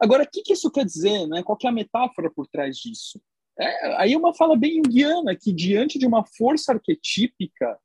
[0.00, 1.26] Agora, o que, que isso quer dizer?
[1.26, 1.42] Né?
[1.42, 3.20] Qual é a metáfora por trás disso?
[3.58, 7.78] É, aí é uma fala bem junguiana, que diante de uma força arquetípica,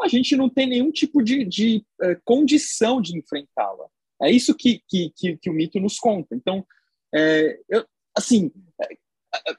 [0.00, 3.86] a gente não tem nenhum tipo de, de é, condição de enfrentá-la.
[4.20, 6.34] É isso que, que, que, que, o mito nos conta.
[6.34, 6.66] Então,
[7.14, 7.84] é, eu,
[8.16, 8.88] assim, é,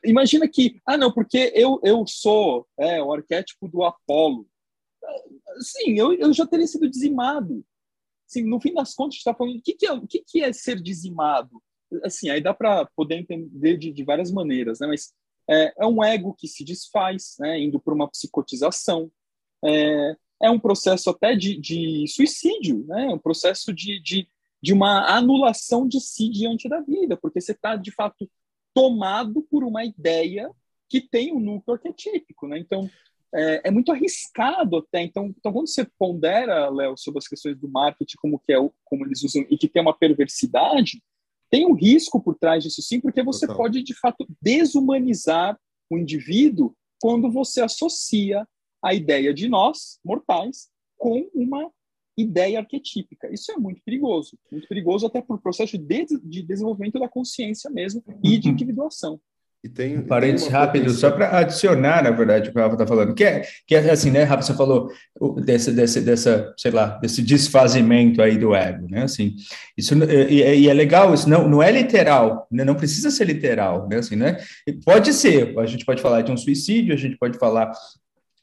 [0.03, 4.47] imagina que, ah, não, porque eu, eu sou é, o arquétipo do Apolo,
[5.59, 7.65] sim, eu, eu já teria sido dizimado.
[8.27, 10.81] Assim, no fim das contas, está falando o que, que, é, que, que é ser
[10.81, 11.61] dizimado?
[12.03, 14.87] Assim, aí dá para poder entender de, de, várias maneiras, né?
[14.87, 15.13] Mas
[15.49, 17.59] é, é um ego que se desfaz, né?
[17.59, 19.11] Indo para uma psicotização.
[19.63, 23.07] É, é um processo até de, de suicídio, né?
[23.07, 24.27] Um processo de, de,
[24.61, 28.29] de uma anulação de si diante da vida, porque você está, de fato,
[28.73, 30.49] tomado por uma ideia
[30.89, 32.57] que tem um núcleo arquetípico, né?
[32.57, 32.89] Então,
[33.33, 35.01] é, é, muito arriscado até.
[35.01, 39.05] Então, então quando você pondera, Léo, sobre as questões do marketing, como que é, como
[39.05, 41.01] eles usam e que tem uma perversidade,
[41.49, 43.63] tem um risco por trás disso sim, porque você Total.
[43.63, 48.47] pode de fato desumanizar o indivíduo quando você associa
[48.83, 51.71] a ideia de nós mortais com uma
[52.17, 53.31] ideia arquetípica.
[53.33, 58.03] Isso é muito perigoso, muito perigoso até por processo de, de desenvolvimento da consciência mesmo
[58.23, 58.53] e de uhum.
[58.53, 59.19] individuação.
[59.63, 62.85] E tem, um parênteses rápido, só para adicionar, na verdade, o que o Rafa está
[62.85, 64.89] falando, que é, que é assim, né, Rafa, você falou
[65.37, 69.35] desse, desse, dessa, sei lá, desse desfazimento aí do ego, né, assim,
[69.77, 73.87] isso, e, e é legal, isso não, não é literal, né, não precisa ser literal,
[73.87, 74.35] né, assim, né,
[74.83, 77.71] pode ser, a gente pode falar de um suicídio, a gente pode falar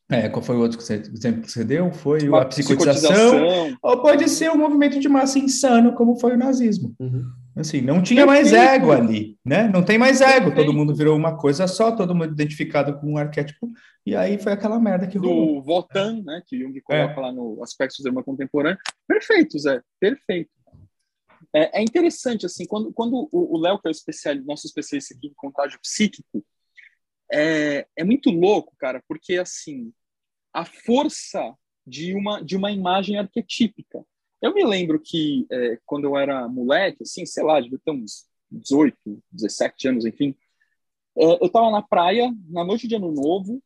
[0.08, 1.92] é, qual foi o outro exemplo que você deu?
[1.92, 6.34] Foi Uma a psicotização, psicotização, ou pode ser um movimento de massa insano, como foi
[6.34, 6.92] o nazismo.
[6.98, 7.26] Uhum.
[7.56, 9.68] Assim, não tinha mais ego ali, né?
[9.68, 13.16] Não tem mais ego, todo mundo virou uma coisa só, todo mundo identificado com um
[13.18, 13.70] arquétipo,
[14.06, 15.56] e aí foi aquela merda que rolou.
[15.56, 17.20] Do Votan, né, que Jung coloca é.
[17.20, 18.78] lá no Aspectos do Drama Contemporâneo.
[19.06, 20.50] Perfeito, Zé, perfeito.
[21.54, 25.26] É, é interessante, assim, quando, quando o Léo, que é o especial, nosso especialista aqui
[25.26, 26.44] em contágio psíquico,
[27.32, 29.92] é, é muito louco, cara, porque, assim,
[30.52, 31.54] a força
[31.86, 34.04] de uma, de uma imagem arquetípica.
[34.40, 38.26] Eu me lembro que é, quando eu era moleque, assim, sei lá, devia ter uns
[38.50, 38.96] 18,
[39.30, 40.34] 17 anos, enfim,
[41.16, 43.62] é, eu estava na praia, na noite de Ano Novo,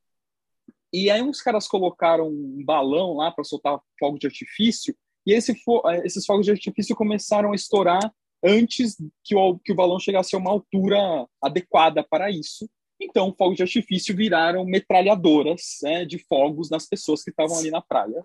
[0.93, 4.95] e aí uns caras colocaram um balão lá para soltar fogo de artifício,
[5.27, 9.73] e esse fo é, esses fogos de artifício começaram a estourar antes que o, que
[9.73, 12.69] o balão chegasse a uma altura adequada para isso.
[13.01, 17.81] Então, fogos de artifício viraram metralhadoras né, de fogos nas pessoas que estavam ali na
[17.81, 18.25] praia.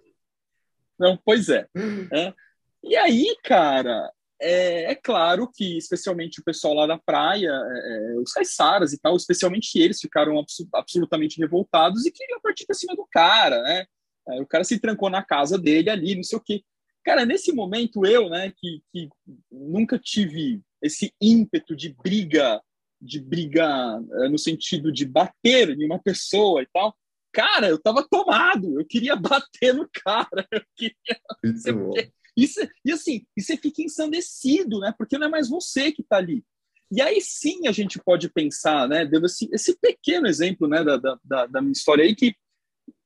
[1.00, 1.68] Não, pois é.
[2.14, 2.34] é.
[2.84, 8.20] E aí, cara, é, é, claro que, especialmente o pessoal lá da praia, é, é
[8.20, 13.06] os caiçaras e tal, especialmente eles ficaram absolutamente revoltados e queriam partir para cima do
[13.12, 13.86] cara, né?
[14.30, 16.64] É, o cara se trancou na casa dele ali, não sei o quê.
[17.04, 19.10] Cara, nesse momento, eu, né, que, que
[19.52, 22.62] nunca tive esse ímpeto de briga,
[23.02, 26.96] de briga é, no sentido de bater em uma pessoa e tal,
[27.32, 30.96] cara, eu tava tomado, eu queria bater no cara, eu queria.
[32.36, 34.94] Isso, e assim, e você fica ensandecido, né?
[34.98, 36.44] Porque não é mais você que está ali.
[36.92, 39.06] E aí sim a gente pode pensar, né?
[39.06, 42.34] Dando esse, esse pequeno exemplo, né, da, da, da minha história aí, que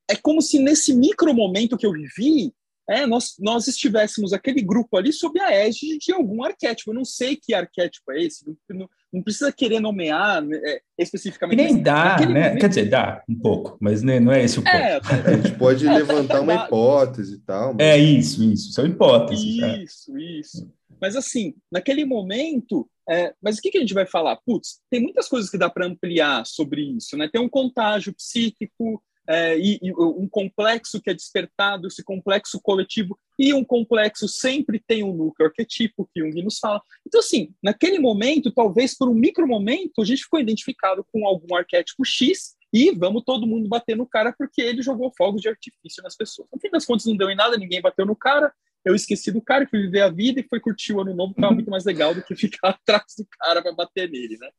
[0.10, 2.54] é como se nesse micro momento que eu vivi,
[2.90, 6.92] é, nós, nós estivéssemos aquele grupo ali sob a égide de algum arquétipo.
[6.92, 11.60] Eu não sei que arquétipo é esse, não, não, precisa querer nomear né, é, especificamente.
[11.62, 12.26] E nem dá, né?
[12.26, 12.60] Momento...
[12.60, 15.14] Quer dizer, dá um pouco, mas não é esse o é, ponto.
[15.14, 17.74] É, a gente pode é, levantar uma hipótese e tal.
[17.74, 17.88] Mas...
[17.88, 19.46] É isso, isso, são hipóteses.
[19.46, 20.74] Isso, isso.
[21.00, 24.38] Mas assim, naquele momento, é, mas o que, que a gente vai falar?
[24.46, 27.30] Putz, tem muitas coisas que dá para ampliar sobre isso, né?
[27.32, 33.18] Tem um contágio psíquico, é, e, e, um complexo que é despertado, esse complexo coletivo,
[33.40, 36.82] e um complexo sempre tem um núcleo arquetípico que Jung nos fala.
[37.08, 41.56] Então, assim, naquele momento, talvez por um micro momento, a gente ficou identificado com algum
[41.56, 46.04] arquétipo X e vamos todo mundo bater no cara porque ele jogou fogos de artifício
[46.04, 46.48] nas pessoas.
[46.52, 48.52] No fim das contas, não deu em nada, ninguém bateu no cara.
[48.84, 51.40] Eu esqueci do cara, fui viver a vida e foi curtir o ano novo, que
[51.40, 54.50] estava muito mais legal do que ficar atrás do cara para bater nele, né?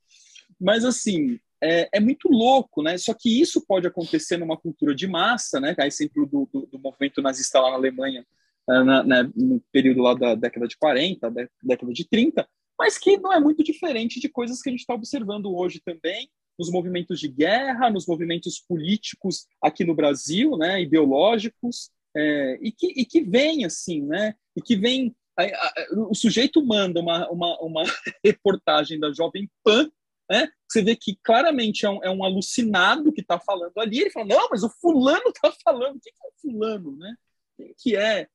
[0.59, 2.98] Mas, assim, é, é, muito louco, né?
[2.98, 5.74] Só que isso pode acontecer numa cultura de massa, né?
[5.79, 8.24] A exemplo do, do, do movimento nazista lá na Alemanha,
[8.68, 11.31] é, na, na, no período lá da década de 40,
[11.62, 12.46] década de 30,
[12.79, 16.29] mas que não é muito diferente de coisas que a gente está observando hoje também,
[16.59, 20.83] nos movimentos de guerra, nos movimentos políticos aqui no Brasil, né?
[20.83, 24.35] Ideológicos, é, e, que, e que vem assim, né?
[24.55, 25.14] E que vem.
[25.37, 25.72] A, a,
[26.11, 27.83] o sujeito manda uma, uma, uma
[28.22, 29.90] reportagem da Jovem Pan
[30.31, 30.48] né?
[30.75, 34.01] Você vê que claramente é um, é um alucinado que está falando ali.
[34.01, 36.01] Ele fala, não, mas o fulano está falando.
[36.01, 37.15] Quem que é o fulano, né?
[37.57, 38.27] Quem que é?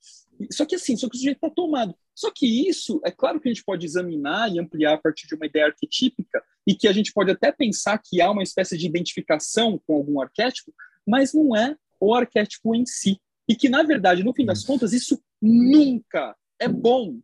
[0.49, 1.93] Só que assim, só que o sujeito está tomado.
[2.15, 5.36] Só que isso, é claro que a gente pode examinar e ampliar a partir de
[5.36, 8.88] uma ideia arquetípica e que a gente pode até pensar que há uma espécie de
[8.88, 10.73] identificação com algum arquétipo,
[11.06, 13.19] mas não é o arquétipo em si.
[13.49, 17.19] E que, na verdade, no fim das contas, isso nunca é bom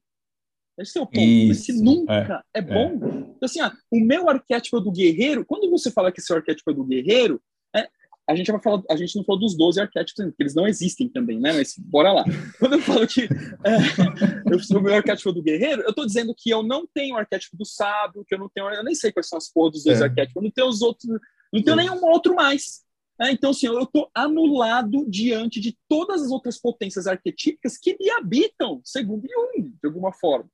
[0.79, 1.19] esse é o ponto.
[1.19, 2.91] Isso, esse nunca é, é bom.
[2.91, 2.95] É.
[2.95, 6.73] Então, assim, ah, o meu arquétipo do guerreiro, quando você fala que seu arquétipo é
[6.73, 7.41] do guerreiro,
[7.75, 7.88] é,
[8.27, 11.07] a gente vai falar, a gente não falou dos 12 arquétipos, porque eles não existem
[11.07, 11.53] também, né?
[11.53, 12.25] Mas bora lá.
[12.59, 13.25] Quando eu falo que é,
[14.51, 17.17] eu sou o meu arquétipo do guerreiro, eu estou dizendo que eu não tenho o
[17.17, 19.83] arquétipo do sábio, que eu não tenho, eu nem sei quais são as porras dos
[19.83, 20.05] dois é.
[20.05, 21.07] arquétipos, eu não tenho os outros,
[21.53, 22.83] não tenho nenhum outro mais.
[23.21, 28.09] É, então, assim, eu estou anulado diante de todas as outras potências arquetípicas que me
[28.09, 30.49] habitam, segundo Jung, de alguma forma.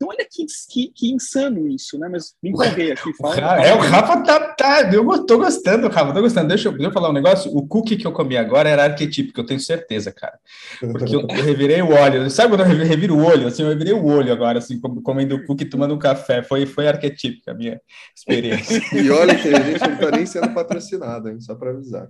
[0.00, 2.08] Então, olha que, que, que, insano isso, né?
[2.08, 3.12] Mas me empolguei aqui.
[3.18, 4.90] Fala, é, o Rafa tá, tá.
[4.90, 6.48] Eu tô gostando, Rafa, tô gostando.
[6.48, 7.54] Deixa eu, deixa eu falar um negócio.
[7.54, 10.38] O cookie que eu comi agora era arquetípico, eu tenho certeza, cara.
[10.80, 12.30] Porque eu, eu revirei o olho.
[12.30, 13.46] Sabe quando eu reviro o olho?
[13.46, 16.42] Assim, eu revirei o olho agora, assim, comendo o cookie tomando um café.
[16.42, 17.78] Foi, foi arquetípica a minha
[18.16, 18.80] experiência.
[18.98, 21.38] e olha que a gente não tá nem sendo patrocinado, hein?
[21.42, 22.08] Só para avisar.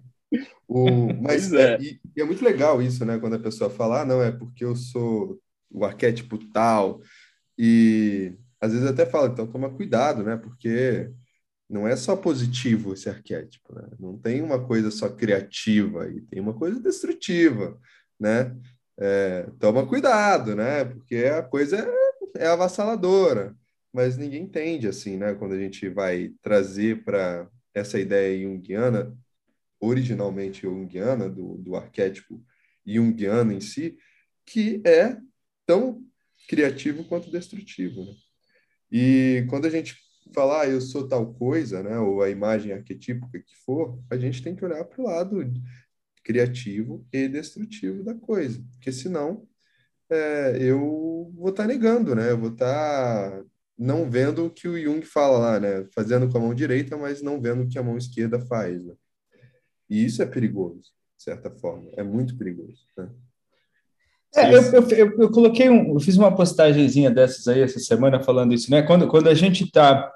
[0.68, 1.74] O, mas é.
[1.74, 3.18] É, e, e é muito legal isso, né?
[3.18, 5.40] Quando a pessoa fala, ah, não, é porque eu sou
[5.72, 7.00] o arquétipo tal
[7.62, 10.34] e às vezes até fala, então toma cuidado, né?
[10.34, 11.10] Porque
[11.68, 13.86] não é só positivo esse arquétipo, né?
[13.98, 17.78] Não tem uma coisa só criativa e tem uma coisa destrutiva,
[18.18, 18.56] né?
[18.98, 20.86] É, toma cuidado, né?
[20.86, 21.76] Porque a coisa
[22.34, 23.54] é, é avassaladora,
[23.92, 25.34] mas ninguém entende assim, né?
[25.34, 29.14] Quando a gente vai trazer para essa ideia junguiana,
[29.78, 32.42] originalmente junguiana, do, do arquétipo
[32.86, 33.98] junguiano em si,
[34.46, 35.18] que é
[35.66, 36.02] tão
[36.50, 38.04] criativo quanto destrutivo.
[38.04, 38.12] Né?
[38.90, 39.96] E quando a gente
[40.34, 44.42] falar ah, eu sou tal coisa, né, ou a imagem arquetípica que for, a gente
[44.42, 45.44] tem que olhar para o lado
[46.24, 49.46] criativo e destrutivo da coisa, porque senão
[50.10, 52.32] é, eu vou estar tá negando, né?
[52.32, 53.44] Eu vou estar tá
[53.78, 55.86] não vendo o que o Jung fala lá, né?
[55.94, 58.84] Fazendo com a mão direita, mas não vendo o que a mão esquerda faz.
[58.84, 58.94] Né?
[59.88, 61.90] E isso é perigoso, de certa forma.
[61.96, 62.84] É muito perigoso.
[62.96, 63.08] Né?
[64.34, 68.20] É, eu, eu, eu, eu, coloquei um, eu fiz uma postagemzinha dessas aí essa semana
[68.20, 68.82] falando isso, né?
[68.82, 70.10] Quando, quando a gente está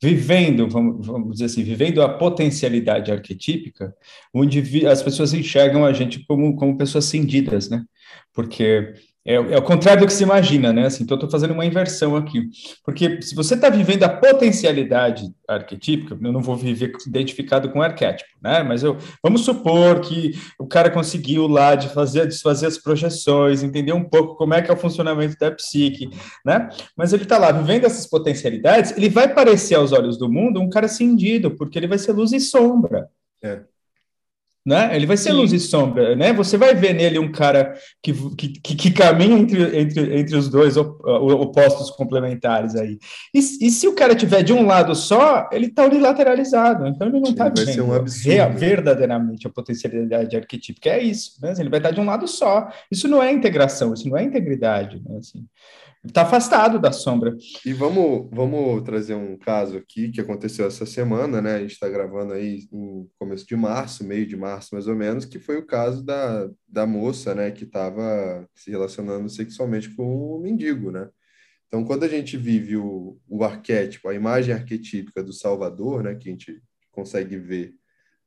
[0.00, 3.94] vivendo, vamos, vamos dizer assim, vivendo a potencialidade arquetípica,
[4.32, 7.84] onde as pessoas enxergam a gente como, como pessoas cindidas, né?
[8.32, 8.94] Porque
[9.28, 10.86] é, é o contrário do que se imagina, né?
[10.86, 12.48] Assim, então, estou fazendo uma inversão aqui.
[12.82, 18.30] Porque se você está vivendo a potencialidade arquetípica, eu não vou viver identificado com arquétipo,
[18.42, 18.62] né?
[18.62, 23.92] Mas eu, vamos supor que o cara conseguiu lá de fazer, desfazer as projeções, entender
[23.92, 26.08] um pouco como é que é o funcionamento da psique,
[26.42, 26.70] né?
[26.96, 30.70] Mas ele está lá vivendo essas potencialidades, ele vai parecer aos olhos do mundo um
[30.70, 33.10] cara cindido, porque ele vai ser luz e sombra.
[33.42, 33.60] É
[34.64, 34.94] né?
[34.94, 35.36] Ele vai ser Sim.
[35.36, 36.32] luz e sombra, né?
[36.32, 40.76] Você vai ver nele um cara que, que, que caminha entre, entre, entre os dois
[40.76, 42.98] opostos complementares aí.
[43.34, 47.20] E, e, se o cara tiver de um lado só, ele está unilateralizado, então ele
[47.20, 50.90] não está vendo um absurdo, verdadeiramente a potencialidade arquetípica.
[50.90, 51.54] É isso, né?
[51.58, 52.68] Ele vai estar de um lado só.
[52.90, 55.18] Isso não é integração, isso não é integridade, né?
[55.18, 55.46] Assim,
[56.04, 57.36] está afastado da sombra.
[57.64, 61.56] E vamos, vamos trazer um caso aqui que aconteceu essa semana, né?
[61.56, 65.24] A gente está gravando aí no começo de março, meio de março mais ou menos,
[65.24, 67.50] que foi o caso da, da moça, né?
[67.50, 71.08] Que estava se relacionando sexualmente com o mendigo, né?
[71.66, 76.14] Então, quando a gente vive o, o arquétipo, a imagem arquetípica do Salvador, né?
[76.14, 77.74] Que a gente consegue ver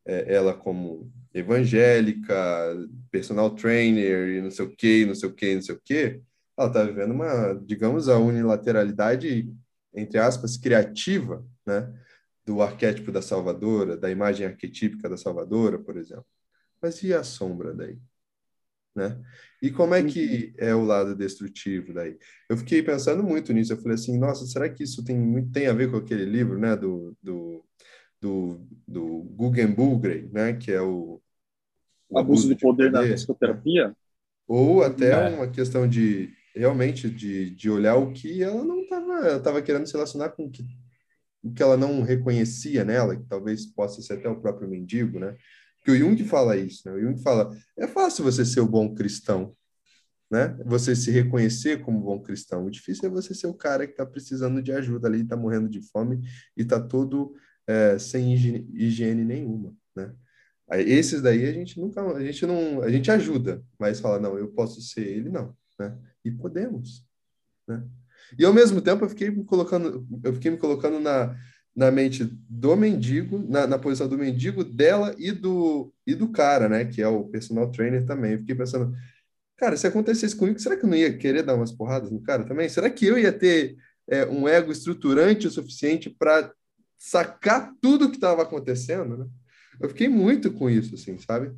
[0.06, 2.36] é, ela como evangélica,
[3.12, 6.22] personal trainer e não sei o quê, não sei o quê, não sei o quê,
[6.58, 9.52] ela está vivendo uma, digamos, a unilateralidade,
[9.94, 11.92] entre aspas, criativa, né?
[12.46, 16.26] Do arquétipo da salvadora, da imagem arquetípica da salvadora, por exemplo.
[16.82, 18.00] Mas e a sombra daí?
[18.96, 19.22] Né?
[19.62, 20.68] E como é que uhum.
[20.68, 22.18] é o lado destrutivo daí?
[22.50, 23.72] Eu fiquei pensando muito nisso.
[23.72, 26.60] Eu falei assim, nossa, será que isso tem muito tem a ver com aquele livro,
[26.60, 27.64] né, do do
[28.22, 29.52] do, do
[30.32, 31.20] né, que é o,
[32.08, 33.96] o abuso, de poder, poder na psicoterapia?
[34.48, 35.30] Ou até é.
[35.30, 39.94] uma questão de realmente de, de olhar o que ela não estava tava querendo se
[39.94, 40.64] relacionar com o que,
[41.44, 45.36] o que ela não reconhecia nela, que talvez possa ser até o próprio mendigo, né?
[45.84, 46.94] Que o Jung fala isso, né?
[46.94, 49.56] O Jung fala, é fácil você ser o bom cristão,
[50.30, 50.56] né?
[50.66, 52.66] Você se reconhecer como bom cristão.
[52.66, 55.68] O difícil é você ser o cara que está precisando de ajuda ali, está morrendo
[55.68, 56.22] de fome
[56.56, 57.36] e está todo
[57.68, 60.14] é, sem higiene, higiene nenhuma, né?
[60.74, 64.48] Esses daí a gente nunca, a gente não, a gente ajuda, mas fala, não, eu
[64.54, 65.98] posso ser ele, não, né?
[66.24, 67.06] E podemos,
[67.68, 67.84] né?
[68.38, 71.36] E ao mesmo tempo eu fiquei me colocando, eu fiquei me colocando na,
[71.76, 76.68] na mente do mendigo, na, na posição do mendigo, dela e do, e do cara,
[76.68, 76.86] né?
[76.86, 78.34] Que é o personal trainer também.
[78.34, 78.96] Eu fiquei pensando,
[79.58, 82.44] cara, se acontecesse comigo, será que eu não ia querer dar umas porradas no cara
[82.44, 82.68] também?
[82.70, 83.78] Será que eu ia ter
[84.10, 86.52] é, um ego estruturante o suficiente para
[86.98, 89.26] sacar tudo que estava acontecendo, né?
[89.80, 91.52] Eu fiquei muito com isso, assim, sabe?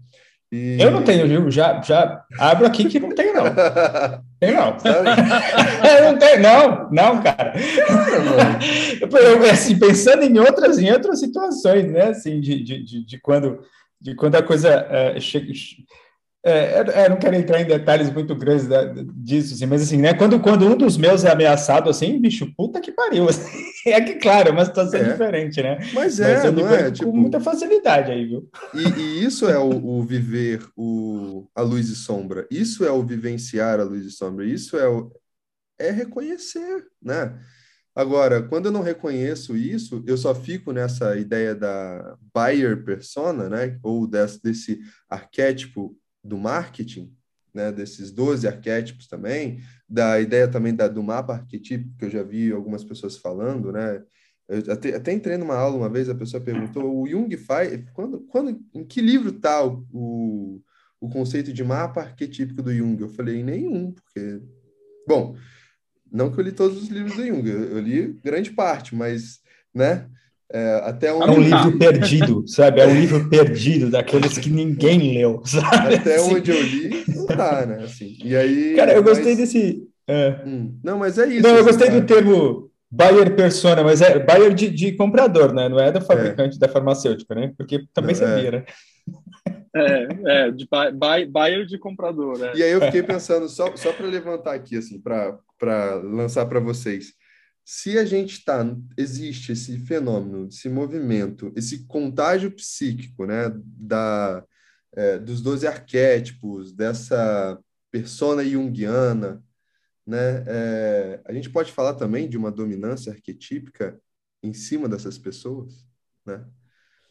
[0.53, 0.79] E...
[0.79, 1.49] Eu não tenho, viu?
[1.49, 3.45] Já, já abro aqui que não tenho, não.
[4.39, 4.77] Tem não.
[6.03, 7.53] não tem, não, não, cara.
[9.01, 12.09] Eu, assim, pensando em outras, em outras situações, né?
[12.09, 13.61] Assim, de, de, de, de quando,
[13.99, 15.49] de quando a coisa é, chega
[16.45, 18.83] é, eu não quero entrar em detalhes muito grandes da,
[19.15, 20.13] disso, assim, mas assim, né?
[20.13, 23.27] Quando, quando um dos meus é ameaçado, assim, bicho, puta que pariu.
[23.29, 23.49] Assim,
[23.87, 25.11] é que, claro, é uma situação é.
[25.11, 25.77] diferente, né?
[25.93, 26.83] Mas é, mas não é?
[26.85, 27.13] Com tipo...
[27.13, 28.49] muita facilidade aí, viu?
[28.73, 32.45] E, e isso é o, o, viver o, a luz e sombra.
[32.51, 34.45] Isso é o vivenciar a luz e sombra.
[34.45, 35.11] Isso é o,
[35.79, 37.37] é reconhecer, né?
[37.95, 43.77] Agora, quando eu não reconheço isso, eu só fico nessa ideia da buyer persona, né?
[43.83, 44.79] Ou desse, desse
[45.09, 47.13] arquétipo do marketing,
[47.53, 52.23] né, desses 12 arquétipos também, da ideia também da, do mapa arquetípico, que eu já
[52.23, 54.01] vi algumas pessoas falando, né?
[54.47, 58.21] Eu até, até entrei numa aula uma vez, a pessoa perguntou, o Jung faz, quando,
[58.21, 60.61] quando, em que livro está o, o,
[60.99, 63.01] o conceito de mapa arquetípico do Jung?
[63.01, 64.41] Eu falei, nenhum, porque...
[65.07, 65.35] Bom,
[66.11, 69.39] não que eu li todos os livros do Jung, eu, eu li grande parte, mas,
[69.73, 70.09] né?
[70.51, 71.27] É, até onde...
[71.27, 72.81] É um livro perdido, sabe?
[72.81, 75.95] É um livro perdido, daqueles que ninguém leu, sabe?
[75.95, 76.35] Até assim.
[76.35, 77.83] onde eu li, não tá, né?
[77.83, 79.87] Assim, e aí, Cara, eu gostei desse...
[80.07, 80.41] É.
[80.45, 81.41] Hum, não, mas é isso.
[81.41, 85.67] Não, eu assim, gostei do termo buyer persona, mas é buyer de, de comprador, né?
[85.67, 86.59] Não é da fabricante é.
[86.59, 87.53] da farmacêutica, né?
[87.57, 88.51] Porque também não, sabia, é.
[88.51, 88.65] né?
[89.75, 92.51] É, é, de buy, buyer de comprador, né?
[92.53, 97.13] E aí eu fiquei pensando, só, só para levantar aqui, assim, para lançar para vocês
[97.65, 98.65] se a gente está,
[98.97, 104.43] existe esse fenômeno, esse movimento, esse contágio psíquico, né, da,
[104.93, 107.57] é, dos 12 arquétipos, dessa
[107.89, 109.41] persona junguiana,
[110.05, 113.97] né, é, a gente pode falar também de uma dominância arquetípica
[114.41, 115.87] em cima dessas pessoas,
[116.25, 116.45] né?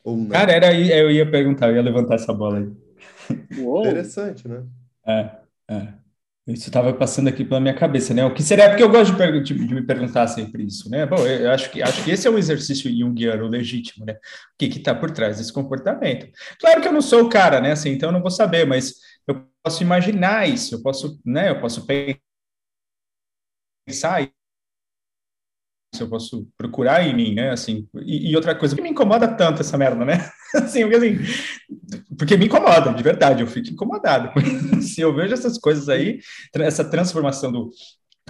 [0.05, 0.29] Ou não?
[0.29, 3.57] Cara, era aí, eu ia perguntar, eu ia levantar essa bola aí.
[3.59, 3.87] Uou.
[3.87, 4.67] Interessante, né?
[5.07, 5.31] É,
[5.69, 6.02] é.
[6.45, 8.25] Isso estava passando aqui pela minha cabeça, né?
[8.25, 8.69] O que seria?
[8.69, 11.07] Porque eu gosto de, de, de, me perguntar sempre isso, né?
[11.07, 14.15] Bom, eu acho que, acho que esse é um exercício junguiano legítimo, né?
[14.15, 14.19] O
[14.59, 16.27] que está por trás desse comportamento?
[16.59, 17.71] Claro que eu não sou o cara, né?
[17.73, 18.95] Assim, então eu não vou saber, mas
[19.27, 21.87] eu posso imaginar isso, eu posso, né, eu posso
[23.87, 24.29] pensar
[26.01, 27.51] eu posso procurar em mim, né?
[27.51, 30.31] Assim, e, e, outra coisa que me incomoda tanto essa merda, né?
[30.55, 31.19] assim, porque, assim,
[32.17, 34.31] porque me incomoda, de verdade, eu fico incomodado.
[34.81, 36.21] Se eu vejo essas coisas aí,
[36.55, 37.71] essa transformação do,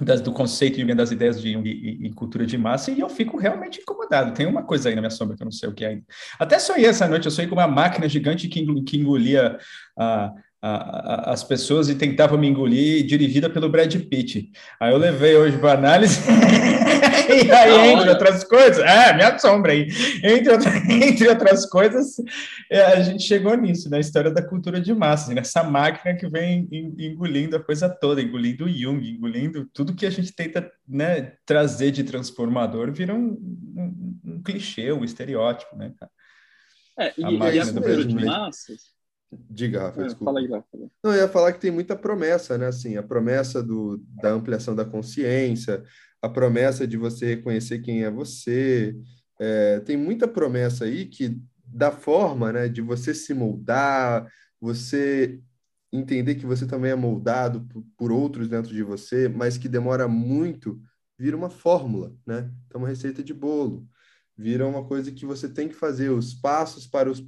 [0.00, 3.36] das, do conceito e das ideias de Jung em cultura de massa, e eu fico
[3.36, 4.34] realmente incomodado.
[4.34, 6.04] Tem uma coisa aí na minha sombra que eu não sei o que é ainda.
[6.38, 9.58] Até sonhei essa noite, eu sonhei com uma máquina gigante que, que engolia
[9.96, 10.32] a,
[10.62, 14.48] as pessoas e tentava me engolir, dirigida pelo Brad Pitt.
[14.78, 16.20] Aí eu levei hoje para análise,
[17.32, 19.88] e aí, entre outras coisas, é, me assombra aí,
[20.22, 20.52] entre,
[21.08, 22.16] entre outras coisas,
[22.70, 26.68] é, a gente chegou nisso, na história da cultura de massas, nessa máquina que vem
[26.70, 31.90] engolindo a coisa toda, engolindo o Jung, engolindo tudo que a gente tenta né, trazer
[31.90, 33.30] de transformador, vira um,
[33.76, 36.12] um, um clichê, um estereótipo, né, cara?
[36.98, 38.92] É, e, a, e a cultura de massas
[39.32, 40.24] Diga, Rafa, é, desculpa.
[40.26, 40.66] Fala aí, Rafa.
[41.02, 42.66] Não, eu ia falar que tem muita promessa, né?
[42.66, 45.82] Assim, a promessa do, da ampliação da consciência,
[46.22, 48.96] a promessa de você reconhecer quem é você.
[49.40, 55.40] É, tem muita promessa aí que da forma, né, de você se moldar, você
[55.92, 60.08] entender que você também é moldado por, por outros dentro de você, mas que demora
[60.08, 60.80] muito,
[61.18, 62.50] vira uma fórmula, né?
[62.66, 63.86] Então, uma receita de bolo
[64.36, 67.20] vira uma coisa que você tem que fazer os passos para, os,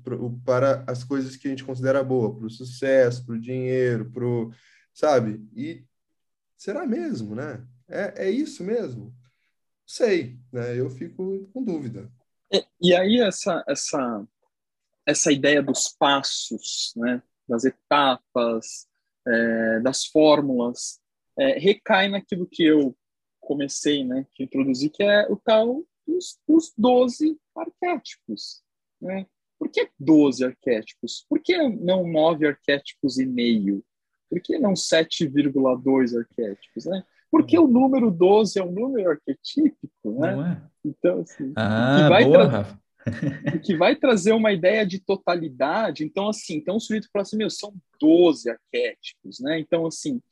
[0.44, 4.26] para as coisas que a gente considera boa, para o sucesso, para o dinheiro, para
[4.26, 4.50] o,
[4.92, 5.46] sabe?
[5.54, 5.84] E
[6.56, 7.64] será mesmo, né?
[7.88, 9.14] É, é isso mesmo?
[9.86, 10.78] Sei, né?
[10.78, 12.10] Eu fico com dúvida.
[12.52, 14.26] E, e aí essa, essa,
[15.06, 17.22] essa ideia dos passos, né?
[17.46, 18.88] Das etapas,
[19.26, 21.00] é, das fórmulas,
[21.38, 22.96] é, recai naquilo que eu
[23.40, 24.26] comecei, né?
[24.34, 28.62] Que introduzi, que é o tal os, os 12 arquétipos.
[29.00, 29.26] Né?
[29.58, 31.24] Por que 12 arquétipos?
[31.28, 33.84] Por que não 9 arquétipos e meio?
[34.28, 36.86] Por que não 7,2 arquétipos?
[36.86, 37.04] Né?
[37.34, 40.36] Porque o número 12 é um número arquetípico, né?
[40.36, 40.62] Não é?
[40.84, 42.80] Então, assim, ah, que, vai boa, Rafa.
[43.64, 46.04] que vai trazer uma ideia de totalidade.
[46.04, 49.58] Então, assim, então o sujeito fala assim, meu, são 12 arquétipos, né?
[49.58, 50.22] Então, assim,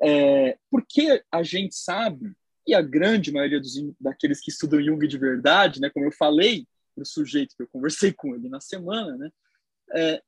[0.00, 2.32] é, porque a gente sabe
[2.64, 6.64] e a grande maioria dos, daqueles que estudam Jung de verdade, né, como eu falei
[6.94, 9.30] para o sujeito que eu conversei com ele na semana, né,
[9.96, 10.22] é,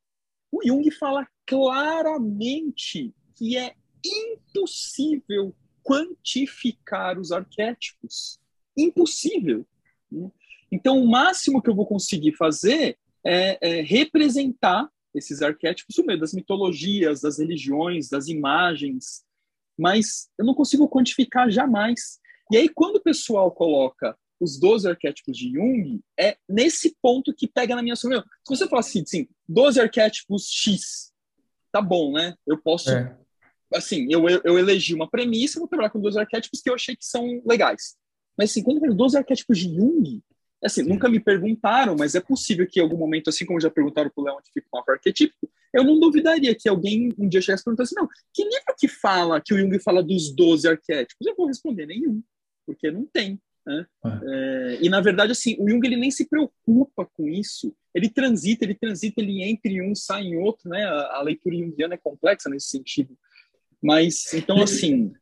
[0.51, 3.73] o Jung fala claramente que é
[4.05, 5.55] impossível
[5.89, 8.39] quantificar os arquétipos.
[8.77, 9.67] Impossível.
[10.13, 10.31] Né?
[10.71, 16.21] Então, o máximo que eu vou conseguir fazer é, é representar esses arquétipos no meio
[16.21, 19.25] das mitologias, das religiões, das imagens,
[19.79, 22.21] mas eu não consigo quantificar jamais.
[22.53, 27.49] E aí, quando o pessoal coloca os 12 arquétipos de Jung, é nesse ponto que
[27.49, 28.23] pega na minha opinião.
[28.47, 31.13] Se você falar assim, assim 12 arquétipos X,
[31.73, 32.35] tá bom, né?
[32.47, 32.91] Eu posso.
[32.91, 33.17] É.
[33.75, 37.05] Assim, eu, eu elegi uma premissa, vou trabalhar com 12 arquétipos que eu achei que
[37.05, 37.97] são legais.
[38.37, 40.23] Mas, assim, quando eu 12 arquétipos de Jung,
[40.63, 44.11] assim, nunca me perguntaram, mas é possível que em algum momento, assim como já perguntaram
[44.11, 47.63] para o onde fica o mapa arquetípico, eu não duvidaria que alguém um dia chegasse
[47.63, 51.27] e perguntasse, não, que livro que fala, que o Jung fala dos 12 arquétipos?
[51.27, 52.23] Eu vou responder, nenhum
[52.69, 53.41] porque não tem.
[53.67, 53.87] Né?
[54.05, 54.21] Ah.
[54.23, 57.75] É, e na verdade, assim, o Jung ele nem se preocupa com isso.
[57.95, 60.85] Ele transita, ele transita, ele entra em um, sai em outro, né?
[60.85, 63.17] A, a leitura junguiana é complexa nesse sentido.
[63.83, 65.13] Mas então, assim,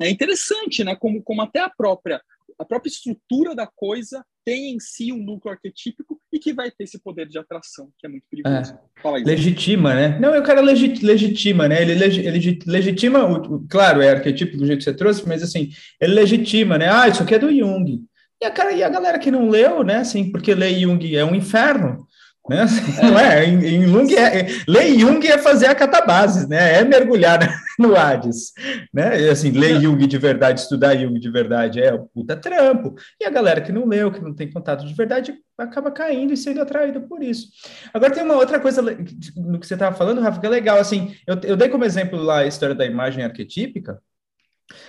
[0.00, 0.96] é interessante, né?
[0.96, 2.20] Como, como até a própria
[2.58, 6.84] a própria estrutura da coisa tem em si um núcleo arquetípico e que vai ter
[6.84, 8.74] esse poder de atração, que é muito perigoso.
[9.04, 9.10] É.
[9.24, 10.18] legitima, né?
[10.18, 11.82] Não, o cara legit, legitima, né?
[11.82, 15.70] Ele, leg, ele legitima, o, claro, é arquetípico do jeito que você trouxe, mas assim,
[16.00, 16.88] ele legitima, né?
[16.90, 18.04] Ah, isso aqui é do Jung.
[18.40, 19.98] E a, cara, e a galera que não leu, né?
[19.98, 22.06] Assim, porque ler Jung é um inferno.
[22.48, 22.66] Né?
[23.02, 23.44] Não é?
[23.44, 26.80] Em, em Jung é, ler Jung é fazer a catabase, né?
[26.80, 27.38] É mergulhar
[27.78, 28.52] no Hades,
[28.92, 29.20] né?
[29.20, 32.94] E, assim, ler Jung de verdade, estudar Jung de verdade é o puta trampo.
[33.20, 36.36] E a galera que não leu, que não tem contato de verdade, acaba caindo e
[36.36, 37.48] sendo atraída por isso.
[37.94, 41.14] Agora tem uma outra coisa no que você estava falando, Rafa, que é legal, assim,
[41.26, 44.00] eu, eu dei como exemplo lá a história da imagem arquetípica,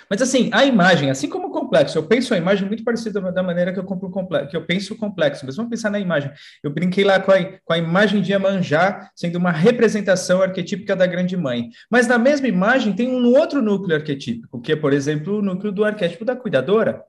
[0.09, 3.43] mas assim, a imagem, assim como o complexo, eu penso a imagem muito parecida da
[3.43, 5.99] maneira que eu compro o complexo, que eu penso o complexo, mas vamos pensar na
[5.99, 6.31] imagem.
[6.63, 11.05] Eu brinquei lá com a, com a imagem de Iemanjá sendo uma representação arquetípica da
[11.05, 11.69] grande mãe.
[11.89, 15.71] Mas na mesma imagem tem um outro núcleo arquetípico, que é, por exemplo, o núcleo
[15.71, 17.03] do arquétipo da cuidadora.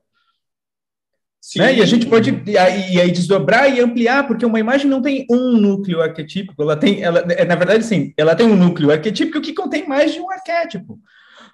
[1.55, 1.75] Né?
[1.75, 5.01] E a gente pode e aí, e aí, desdobrar e ampliar, porque uma imagem não
[5.01, 8.91] tem um núcleo arquetípico, ela tem, ela, é, na verdade, sim, ela tem um núcleo
[8.91, 10.99] arquetípico que contém mais de um arquétipo.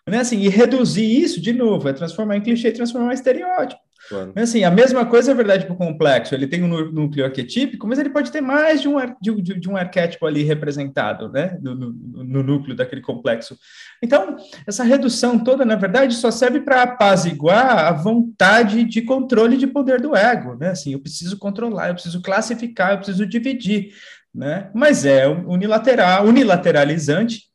[0.08, 0.20] Né?
[0.20, 3.82] Assim, e reduzir isso, de novo, é transformar em clichê, transformar em estereótipo.
[4.10, 4.34] Claro.
[4.36, 6.34] Mas assim, a mesma coisa é verdade para o complexo.
[6.34, 9.70] Ele tem um núcleo arquetípico, mas ele pode ter mais de um, de, de, de
[9.70, 11.58] um arquétipo ali representado, né?
[11.62, 13.58] No, no, no, núcleo daquele complexo.
[14.04, 14.36] Então,
[14.68, 20.02] essa redução toda, na verdade, só serve para apaziguar a vontade de controle de poder
[20.02, 20.70] do ego, né?
[20.70, 23.93] Assim, eu preciso controlar, eu preciso classificar, eu preciso dividir,
[24.34, 24.70] né?
[24.74, 27.51] Mas é unilateral, unilateralizante,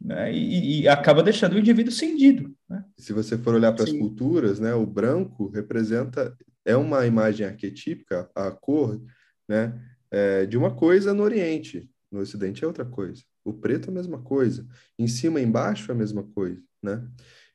[0.00, 0.32] né?
[0.32, 2.54] E, e, acaba deixando o indivíduo cindido.
[2.68, 2.84] Né?
[2.96, 8.28] Se você for olhar para as culturas, né, o branco representa é uma imagem arquetípica,
[8.34, 9.00] a cor,
[9.48, 9.80] né,
[10.10, 11.88] é, de uma coisa no Oriente.
[12.10, 13.22] No Ocidente é outra coisa.
[13.44, 14.66] O preto é a mesma coisa.
[14.98, 17.06] Em cima e embaixo é a mesma coisa, né?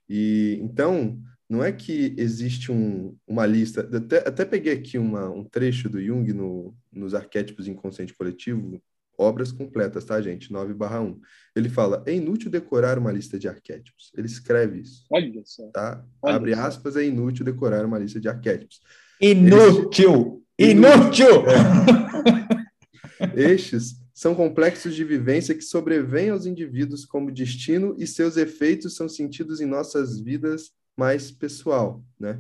[0.08, 3.82] E então não é que existe um, uma lista.
[3.82, 8.82] Até, até peguei aqui uma, um trecho do Jung no, nos arquétipos inconsciente coletivo,
[9.18, 10.52] obras completas, tá, gente?
[10.52, 11.20] 9 barra 1.
[11.56, 14.12] Ele fala, é inútil decorar uma lista de arquétipos.
[14.16, 15.06] Ele escreve isso.
[15.10, 15.68] Olha só.
[15.72, 16.04] Tá?
[16.22, 18.82] Olha Abre aspas, é inútil decorar uma lista de arquétipos.
[19.20, 20.44] Inútil!
[20.58, 20.74] Eles...
[20.74, 21.44] Inútil!
[21.48, 23.32] É.
[23.54, 29.08] Estes são complexos de vivência que sobrevêm aos indivíduos como destino e seus efeitos são
[29.10, 32.40] sentidos em nossas vidas mais pessoal, né?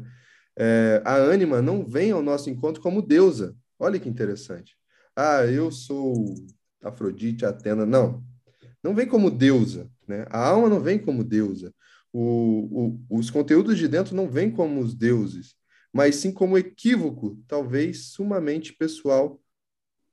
[0.57, 3.55] É, a ânima não vem ao nosso encontro como deusa.
[3.80, 4.76] Olha que interessante.
[5.15, 6.36] Ah, eu sou
[6.82, 7.86] Afrodite, Atena.
[7.86, 8.24] Não,
[8.84, 10.26] não vem como deusa, né?
[10.30, 11.74] A alma não vem como deusa.
[12.14, 15.56] O, o, os conteúdos de dentro não vêm como os deuses,
[15.94, 19.42] mas sim como equívoco, talvez sumamente pessoal,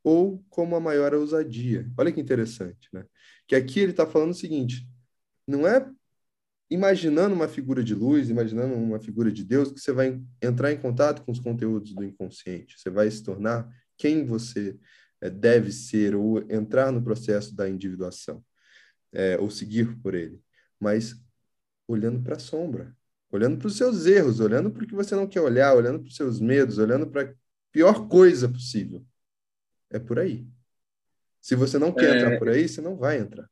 [0.04, 1.90] ou como a maior ousadia.
[1.96, 3.04] Olha que interessante, né?
[3.46, 4.88] Que aqui ele está falando o seguinte:
[5.46, 5.90] não é
[6.70, 10.78] imaginando uma figura de luz, imaginando uma figura de Deus, que você vai entrar em
[10.78, 12.78] contato com os conteúdos do inconsciente.
[12.78, 14.78] Você vai se tornar quem você
[15.20, 18.44] deve ser ou entrar no processo da individuação,
[19.12, 20.40] é, ou seguir por ele,
[20.78, 21.14] mas
[21.88, 22.94] olhando para a sombra,
[23.30, 26.08] olhando para os seus erros, olhando para o que você não quer olhar, olhando para
[26.08, 27.34] os seus medos, olhando para a
[27.72, 29.04] pior coisa possível.
[29.90, 30.46] É por aí.
[31.40, 32.18] Se você não quer é...
[32.18, 33.48] entrar por aí, você não vai entrar.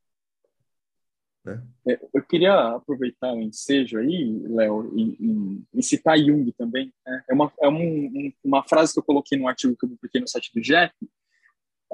[1.46, 1.62] Né?
[1.88, 6.92] É, eu queria aproveitar o ensejo aí, Léo, e, citar Jung também.
[7.06, 7.24] Né?
[7.30, 10.28] É, uma, é um, uma frase que eu coloquei no artigo que eu publiquei no
[10.28, 10.92] site do Jeff,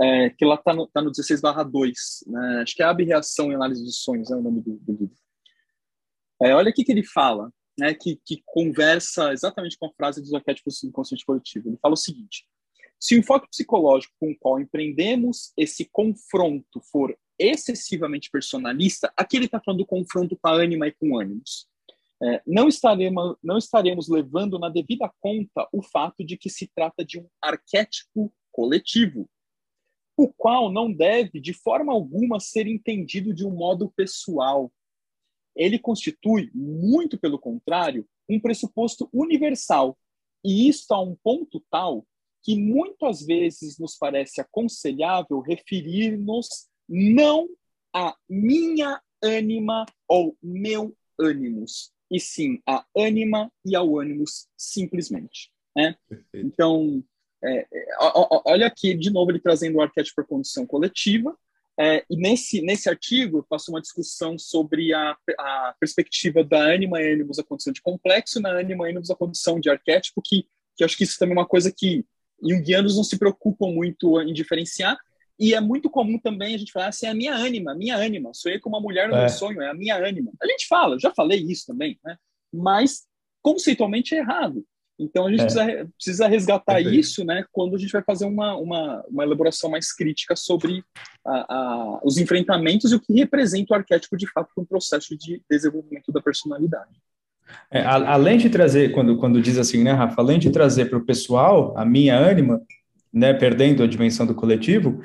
[0.01, 2.63] é, que lá está no, tá no 16 barra 2, né?
[2.63, 5.17] acho que é a Reação e Análise dos Sonhos, é o nome do, do livro.
[6.43, 10.35] É, olha o que ele fala, né, que, que conversa exatamente com a frase dos
[10.35, 11.69] arquétipos do inconsciente coletivo.
[11.69, 12.45] Ele fala o seguinte,
[12.99, 19.47] se o enfoque psicológico com o qual empreendemos esse confronto for excessivamente personalista, aqui ele
[19.47, 21.67] está falando do confronto com a ânima e com ânimos.
[22.23, 27.05] É, não, estaremos, não estaremos levando na devida conta o fato de que se trata
[27.05, 29.29] de um arquétipo coletivo,
[30.17, 34.73] o qual não deve, de forma alguma, ser entendido de um modo pessoal.
[35.55, 39.99] Ele constitui, muito pelo contrário, um pressuposto universal,
[40.45, 42.07] e isto a um ponto tal
[42.43, 47.49] que muitas vezes nos parece aconselhável referir-nos não
[47.95, 55.53] a minha ânima ou meu ânimos, e sim a ânima e ao ânimos simplesmente.
[55.77, 55.97] Né?
[56.35, 57.03] Então,
[57.45, 57.87] é, é
[58.45, 61.37] olha aqui, de novo, ele trazendo o arquétipo para condição coletiva,
[61.79, 67.01] é, e nesse, nesse artigo eu faço uma discussão sobre a, a perspectiva da ânima
[67.01, 70.47] e ânimos a condição de complexo, na ânima e ânimos a condição de arquétipo, que,
[70.77, 72.05] que acho que isso também é uma coisa que
[72.43, 74.99] junguianos não se preocupam muito em diferenciar,
[75.39, 78.35] e é muito comum também a gente falar assim, é a minha ânima, minha ânima,
[78.35, 79.21] sonhei com uma mulher no é.
[79.21, 80.31] meu sonho, é a minha ânima.
[80.41, 82.17] A gente fala, já falei isso também, né?
[82.53, 83.07] Mas
[83.41, 84.65] conceitualmente é errado.
[85.03, 85.45] Então a gente é.
[85.45, 87.45] precisa, precisa resgatar isso, né?
[87.53, 90.85] Quando a gente vai fazer uma, uma, uma elaboração mais crítica sobre
[91.25, 95.17] a, a, os enfrentamentos e o que representa o arquétipo de fato para um processo
[95.17, 96.91] de desenvolvimento da personalidade.
[97.71, 100.99] É, a, além de trazer, quando, quando diz assim, né, Rafa, além de trazer para
[100.99, 102.61] o pessoal a minha ânima,
[103.13, 105.03] né, perdendo a dimensão do coletivo,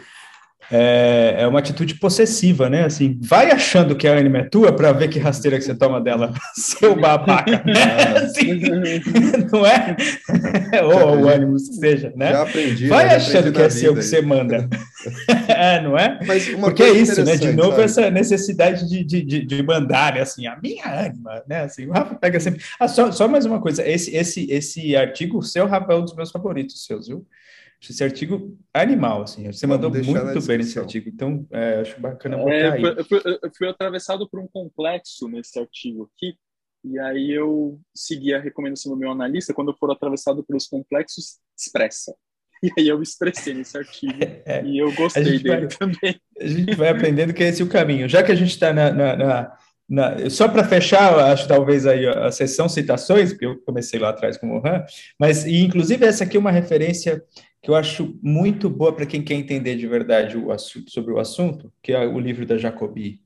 [0.71, 2.83] é, é uma atitude possessiva, né?
[2.85, 6.01] Assim, vai achando que a anima é tua para ver que rasteira que você toma
[6.01, 7.63] dela, seu babaca.
[7.65, 8.17] Né?
[8.23, 8.59] assim,
[9.51, 9.95] não é?
[10.83, 12.31] Ou o ânimo seja, né?
[12.31, 12.87] Já aprendi.
[12.87, 14.69] Vai achando que é seu que você manda.
[15.47, 16.19] é, não é?
[16.59, 17.37] Porque é isso, né?
[17.37, 17.83] De novo, sabe?
[17.83, 20.21] essa necessidade de, de, de, mandar, né?
[20.21, 21.61] assim, a minha ânima, né?
[21.61, 22.61] Assim, o Rafa pega sempre.
[22.79, 26.15] Ah, só, só mais uma coisa, esse, esse, esse artigo, seu Rafa, é um dos
[26.15, 27.25] meus favoritos, seus, viu?
[27.81, 29.51] Esse artigo animal, assim.
[29.51, 32.83] Você mandou muito bem nesse artigo, então é, acho bacana botar é, aí.
[32.83, 36.35] Eu fui, eu fui atravessado por um complexo nesse artigo aqui,
[36.83, 41.37] e aí eu segui a recomendação do meu analista, quando eu for atravessado pelos complexos,
[41.57, 42.13] expressa.
[42.63, 46.19] E aí eu expressei nesse artigo, é, e eu gostei dele vai, também.
[46.41, 48.09] A gente vai aprendendo que esse é o caminho.
[48.09, 49.57] Já que a gente está na, na, na
[49.89, 54.37] na, só para fechar, acho talvez aí a sessão citações, porque eu comecei lá atrás
[54.37, 54.83] com o Mohan,
[55.17, 57.23] mas e, inclusive essa aqui é uma referência
[57.67, 61.19] que eu acho muito boa para quem quer entender de verdade o assunto, sobre o
[61.19, 63.19] assunto, que é o livro da Jacobi,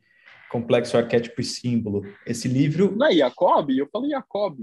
[0.50, 2.04] Complexo Arquétipo e Símbolo.
[2.26, 2.92] Esse livro.
[2.98, 3.70] Não é Jacob?
[3.70, 4.58] Eu falei Jacob.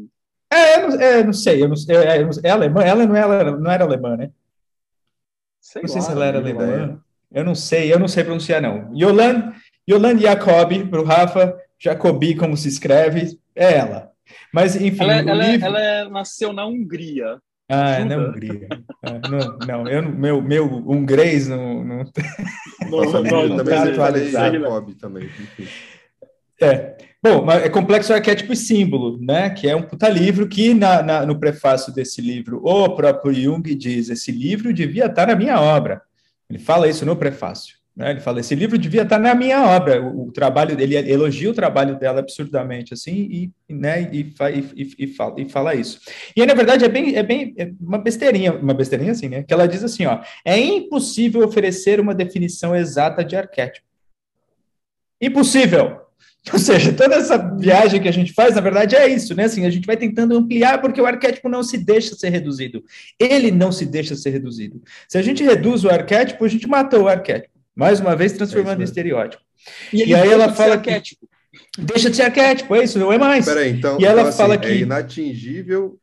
[0.53, 3.57] É, eu não, é, não sei, eu não, é, é, é alemã, ela não era,
[3.57, 4.31] não era alemã, né?
[5.61, 7.01] Sei não lá, sei se ela era alemã.
[7.31, 8.93] Eu não sei, eu não sei pronunciar, não.
[8.93, 9.55] Yolande,
[9.89, 14.11] Yolande Jacobi, para o Rafa, Jacobi, como se escreve, é ela.
[14.53, 15.05] Mas, enfim.
[15.05, 15.67] Ela, ela, livro...
[15.67, 17.41] ela é, nasceu na Hungria.
[17.69, 18.67] Ah, é na Hungria.
[19.03, 21.85] Ah, não, não, eu, meu, meu hungrês não.
[21.85, 22.05] não...
[22.91, 24.59] Nossa, não, não, também tá atualizado.
[24.59, 25.29] Jacob também.
[26.61, 26.97] É.
[27.23, 29.51] Bom, é Complexo Arquétipo e Símbolo, né?
[29.51, 33.75] Que é um puta livro que, na, na, no prefácio desse livro, o próprio Jung
[33.75, 36.01] diz: esse livro devia estar na minha obra.
[36.49, 37.77] Ele fala isso no prefácio.
[37.99, 38.13] Né?
[38.13, 40.01] Ele fala: esse livro devia estar na minha obra.
[40.01, 43.13] O, o trabalho ele elogia o trabalho dela absurdamente, assim,
[43.69, 44.33] e, né, e,
[44.77, 46.01] e, e, fala, e fala isso.
[46.37, 49.43] E aí, na verdade, é bem, é bem é uma besteirinha, uma besteirinha assim, né?
[49.43, 53.85] Que ela diz assim: ó, é impossível oferecer uma definição exata de arquétipo.
[55.21, 56.03] Impossível!
[56.53, 59.45] Ou seja, toda essa viagem que a gente faz, na verdade, é isso, né?
[59.45, 62.85] Assim, a gente vai tentando ampliar porque o arquétipo não se deixa ser reduzido.
[63.19, 64.81] Ele não se deixa ser reduzido.
[65.09, 67.58] Se a gente reduz o arquétipo, a gente matou o arquétipo.
[67.79, 69.41] Mais uma vez, transformando é em estereótipo.
[69.93, 71.29] E, e aí ela fala que arquétipo.
[71.79, 73.45] deixa de ser arquétipo, é isso, não é mais.
[73.45, 75.97] Peraí, então, e ela então, assim, fala é que é inatingível,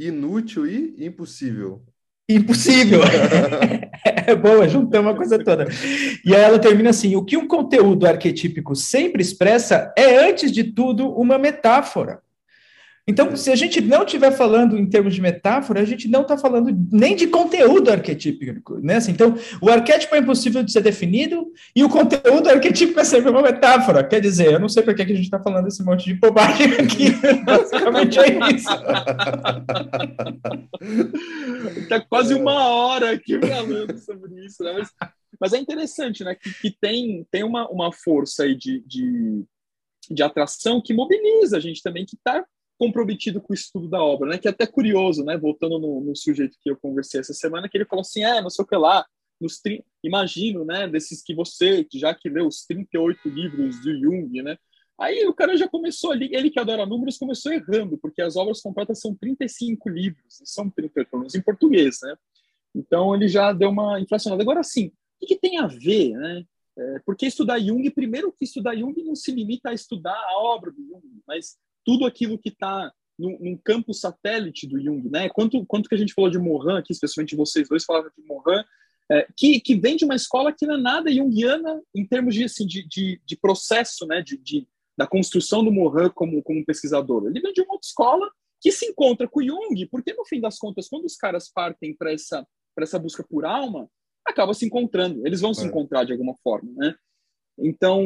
[0.00, 1.80] inútil e impossível.
[2.28, 3.02] Impossível.
[4.04, 5.68] é boa, juntamos a coisa toda.
[6.24, 10.64] E aí ela termina assim: o que um conteúdo arquetípico sempre expressa é, antes de
[10.64, 12.20] tudo, uma metáfora.
[13.06, 16.38] Então, se a gente não estiver falando em termos de metáfora, a gente não está
[16.38, 18.96] falando nem de conteúdo arquetípico, né?
[18.96, 23.30] Assim, então, o arquétipo é impossível de ser definido e o conteúdo arquetípico é sempre
[23.30, 24.02] uma metáfora.
[24.02, 26.72] Quer dizer, eu não sei por que a gente está falando esse monte de bobagem
[26.80, 27.10] aqui.
[27.44, 28.70] Basicamente é isso.
[31.82, 34.72] Está quase uma hora aqui falando sobre isso, né?
[34.78, 34.88] Mas,
[35.38, 36.34] mas é interessante, né?
[36.34, 39.44] Que, que, tem, tem uma, uma força aí de, de,
[40.10, 42.42] de atração que mobiliza a gente também, que está
[42.78, 44.38] comprometido com o estudo da obra, né?
[44.38, 45.36] Que é até curioso, né?
[45.36, 48.50] Voltando no, no sujeito que eu conversei essa semana, que ele falou assim, é, não
[48.50, 49.04] sei o que lá,
[49.40, 49.60] nos
[50.02, 50.88] imagino, né?
[50.88, 54.56] Desses que você, já que leu os 38 livros do Jung, né?
[54.98, 58.60] Aí o cara já começou ali, ele que adora números, começou errando, porque as obras
[58.60, 62.14] completas são 35 livros, são 38 livros em português, né?
[62.74, 64.42] Então ele já deu uma inflacionada.
[64.42, 66.44] Agora sim, o que, que tem a ver, né?
[66.76, 70.72] É, porque estudar Jung, primeiro que estudar Jung não se limita a estudar a obra
[70.72, 75.28] do Jung, mas tudo aquilo que está num, num, campo satélite do Jung, né?
[75.28, 78.62] Quanto, quanto que a gente falou de Morin aqui, especialmente vocês dois falaram de Morin,
[79.10, 82.44] é, que, que vem de uma escola que não é nada junguiana em termos de,
[82.44, 84.22] assim, de, de, de processo, né?
[84.22, 84.66] De, de,
[84.96, 87.26] da construção do Morin como, como pesquisador.
[87.26, 88.30] Ele vem de uma outra escola
[88.60, 91.94] que se encontra com o Jung, porque no fim das contas, quando os caras partem
[91.94, 92.46] para essa,
[92.78, 93.88] essa busca por alma,
[94.26, 95.54] acaba se encontrando, eles vão é.
[95.54, 96.94] se encontrar de alguma forma, né?
[97.58, 98.02] Então,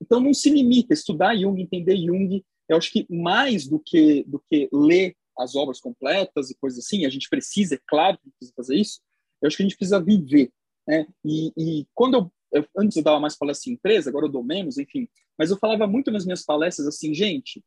[0.00, 4.24] então não se limita a estudar Jung, entender Jung, eu acho que mais do que,
[4.24, 8.30] do que ler as obras completas e coisas assim, a gente precisa, é claro que
[8.30, 9.00] precisa fazer isso,
[9.40, 10.50] eu acho que a gente precisa viver.
[10.86, 11.06] Né?
[11.24, 14.44] E, e quando eu, eu, antes eu dava mais palestra em empresa, agora eu dou
[14.44, 15.08] menos, enfim,
[15.38, 17.62] mas eu falava muito nas minhas palestras assim, gente,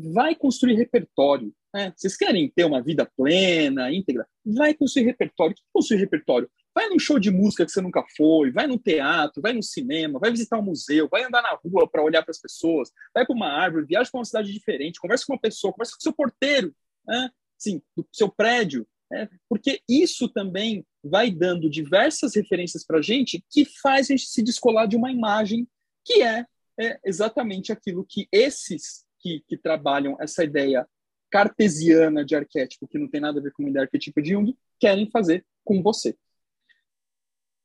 [0.00, 1.52] vai construir repertório.
[1.72, 1.92] Né?
[1.96, 4.26] Vocês querem ter uma vida plena, íntegra?
[4.44, 5.52] Vai construir repertório.
[5.52, 6.50] O que é construir repertório?
[6.74, 10.18] Vai num show de música que você nunca foi, vai no teatro, vai no cinema,
[10.18, 13.34] vai visitar um museu, vai andar na rua para olhar para as pessoas, vai para
[13.34, 16.74] uma árvore, viaja para uma cidade diferente, conversa com uma pessoa, conversa com seu porteiro,
[17.06, 17.30] né?
[17.58, 19.28] Sim, do seu prédio, né?
[19.48, 24.42] porque isso também vai dando diversas referências para a gente que faz a gente se
[24.42, 25.68] descolar de uma imagem
[26.04, 26.46] que é,
[26.78, 30.86] é exatamente aquilo que esses que, que, trabalham essa ideia
[31.30, 34.56] cartesiana de arquétipo, que não tem nada a ver com a ideia arquetípica de Jung,
[34.78, 36.16] querem fazer com você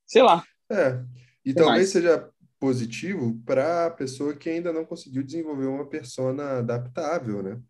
[0.06, 0.42] sei lá.
[0.70, 1.02] É.
[1.44, 1.88] E talvez mais.
[1.90, 2.28] seja
[2.58, 7.60] positivo para a pessoa que ainda não conseguiu desenvolver uma persona adaptável, né?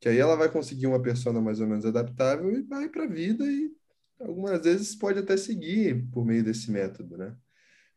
[0.00, 3.08] Que aí ela vai conseguir uma persona mais ou menos adaptável e vai para a
[3.08, 3.70] vida e
[4.18, 7.34] algumas vezes pode até seguir por meio desse método, né?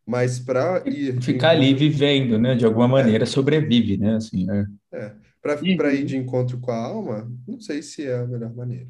[0.05, 2.55] Mas para ir ficar ali vivendo, né?
[2.55, 3.27] De alguma maneira é.
[3.27, 4.15] sobrevive, né?
[4.15, 4.65] Assim, é.
[4.97, 5.15] é.
[5.43, 8.87] Para ir de encontro com a alma, não sei se é a melhor maneira.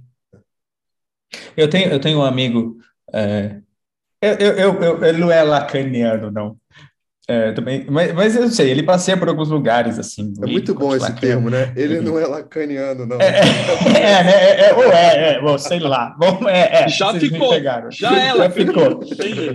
[1.57, 2.77] Eu tenho, eu tenho um amigo
[3.11, 3.61] é,
[4.23, 6.57] eu, eu, eu, ele não é lacaniano, não.
[7.25, 10.33] É, também, mas, mas eu sei, ele passeia por alguns lugares assim.
[10.43, 11.71] É muito bom esse termo, né?
[11.73, 13.17] Ele não é lacaniano, não.
[13.21, 13.39] É,
[13.95, 16.13] é, é, é, ou é, é, sei lá.
[16.19, 17.53] Bom, é, é, já ficou.
[17.91, 18.99] Já é já ficou.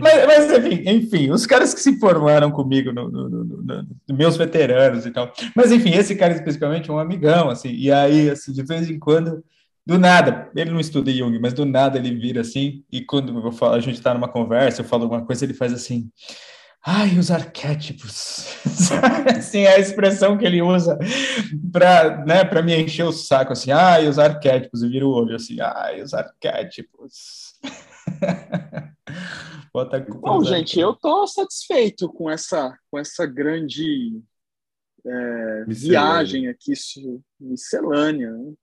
[0.01, 4.39] mas, mas enfim, enfim, os caras que se formaram comigo, no, no, no, no, meus
[4.39, 5.31] veteranos e tal.
[5.55, 8.99] Mas enfim, esse cara especificamente é um amigão, assim, e aí, assim, de vez em
[8.99, 9.45] quando
[9.85, 13.53] do nada, ele não estuda Jung, mas do nada ele vira assim, e quando eu
[13.53, 16.11] falo, a gente está numa conversa, eu falo alguma coisa, ele faz assim,
[16.91, 18.47] ai, os arquétipos,
[19.37, 20.99] assim, é a expressão que ele usa
[21.71, 25.61] para né, me encher o saco, assim, ai, os arquétipos, e vira o olho assim,
[25.61, 27.61] ai, os arquétipos.
[29.71, 34.23] Bota Bom, gente, eu tô satisfeito com essa, com essa grande
[35.07, 36.73] é, viagem aqui,
[37.39, 38.55] miscelânea, né?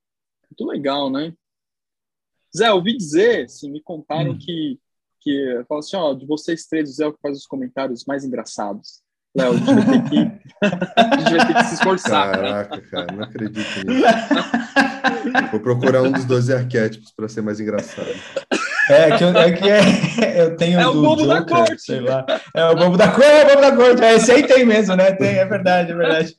[0.49, 1.31] Muito legal, né?
[2.57, 4.37] Zé, ouvi dizer, assim, me contaram hum.
[4.39, 4.79] que,
[5.25, 8.05] que fala assim, ó, de vocês três, o Zé é o que faz os comentários
[8.05, 9.03] mais engraçados.
[9.35, 10.17] Léo, a gente vai ter que,
[10.61, 12.31] a gente vai ter que se esforçar.
[12.31, 12.83] Caraca, né?
[12.89, 14.05] cara, não acredito nisso.
[15.51, 18.07] Vou procurar um dos 12 arquétipos para ser mais engraçado.
[18.87, 21.81] É que, eu, é que é, eu tenho é o bobo Joker, da corte.
[21.81, 22.23] sei lá.
[22.53, 24.03] É o bobo da corte, é o bobo da corte.
[24.03, 25.11] É, esse aí tem mesmo, né?
[25.11, 26.37] Tem, é verdade, é verdade.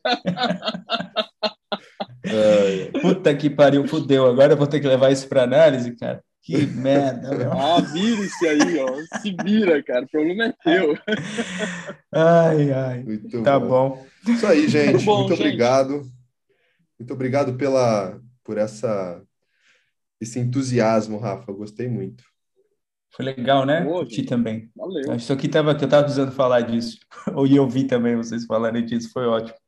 [3.02, 4.26] Puta que pariu, fudeu.
[4.26, 6.22] Agora eu vou ter que levar isso para análise, cara.
[6.46, 7.52] Que merda, meu.
[7.52, 9.18] Ah, vira-se aí, ó.
[9.20, 10.04] Se vira, cara.
[10.04, 10.96] O problema é teu.
[12.14, 13.02] Ai, ai.
[13.02, 13.66] Muito tá bom.
[13.66, 14.06] bom.
[14.32, 14.92] Isso aí, gente.
[14.92, 15.40] Muito, bom, Muito gente.
[15.44, 16.02] obrigado.
[16.96, 19.20] Muito obrigado pela, por essa,
[20.20, 21.50] esse entusiasmo, Rafa.
[21.50, 22.22] Eu gostei muito.
[23.10, 23.84] Foi legal, né?
[23.84, 24.70] Curti também.
[24.76, 25.16] Valeu.
[25.16, 26.96] Isso aqui tava, que eu estava precisando falar disso.
[27.34, 29.10] Ou eu vi também vocês falarem disso.
[29.12, 29.58] Foi ótimo.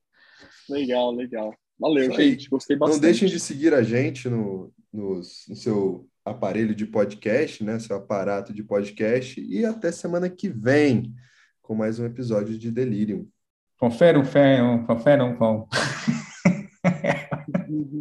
[0.70, 1.53] Legal, legal.
[1.76, 2.49] Valeu, gente.
[2.49, 2.95] Gostei bastante.
[2.95, 7.79] Não deixem de seguir a gente no, no, no seu aparelho de podcast, né?
[7.79, 9.41] Seu aparato de podcast.
[9.41, 11.14] E até semana que vem
[11.62, 13.26] com mais um episódio de Delirium.
[13.79, 15.68] Confere um fé, confere um pão.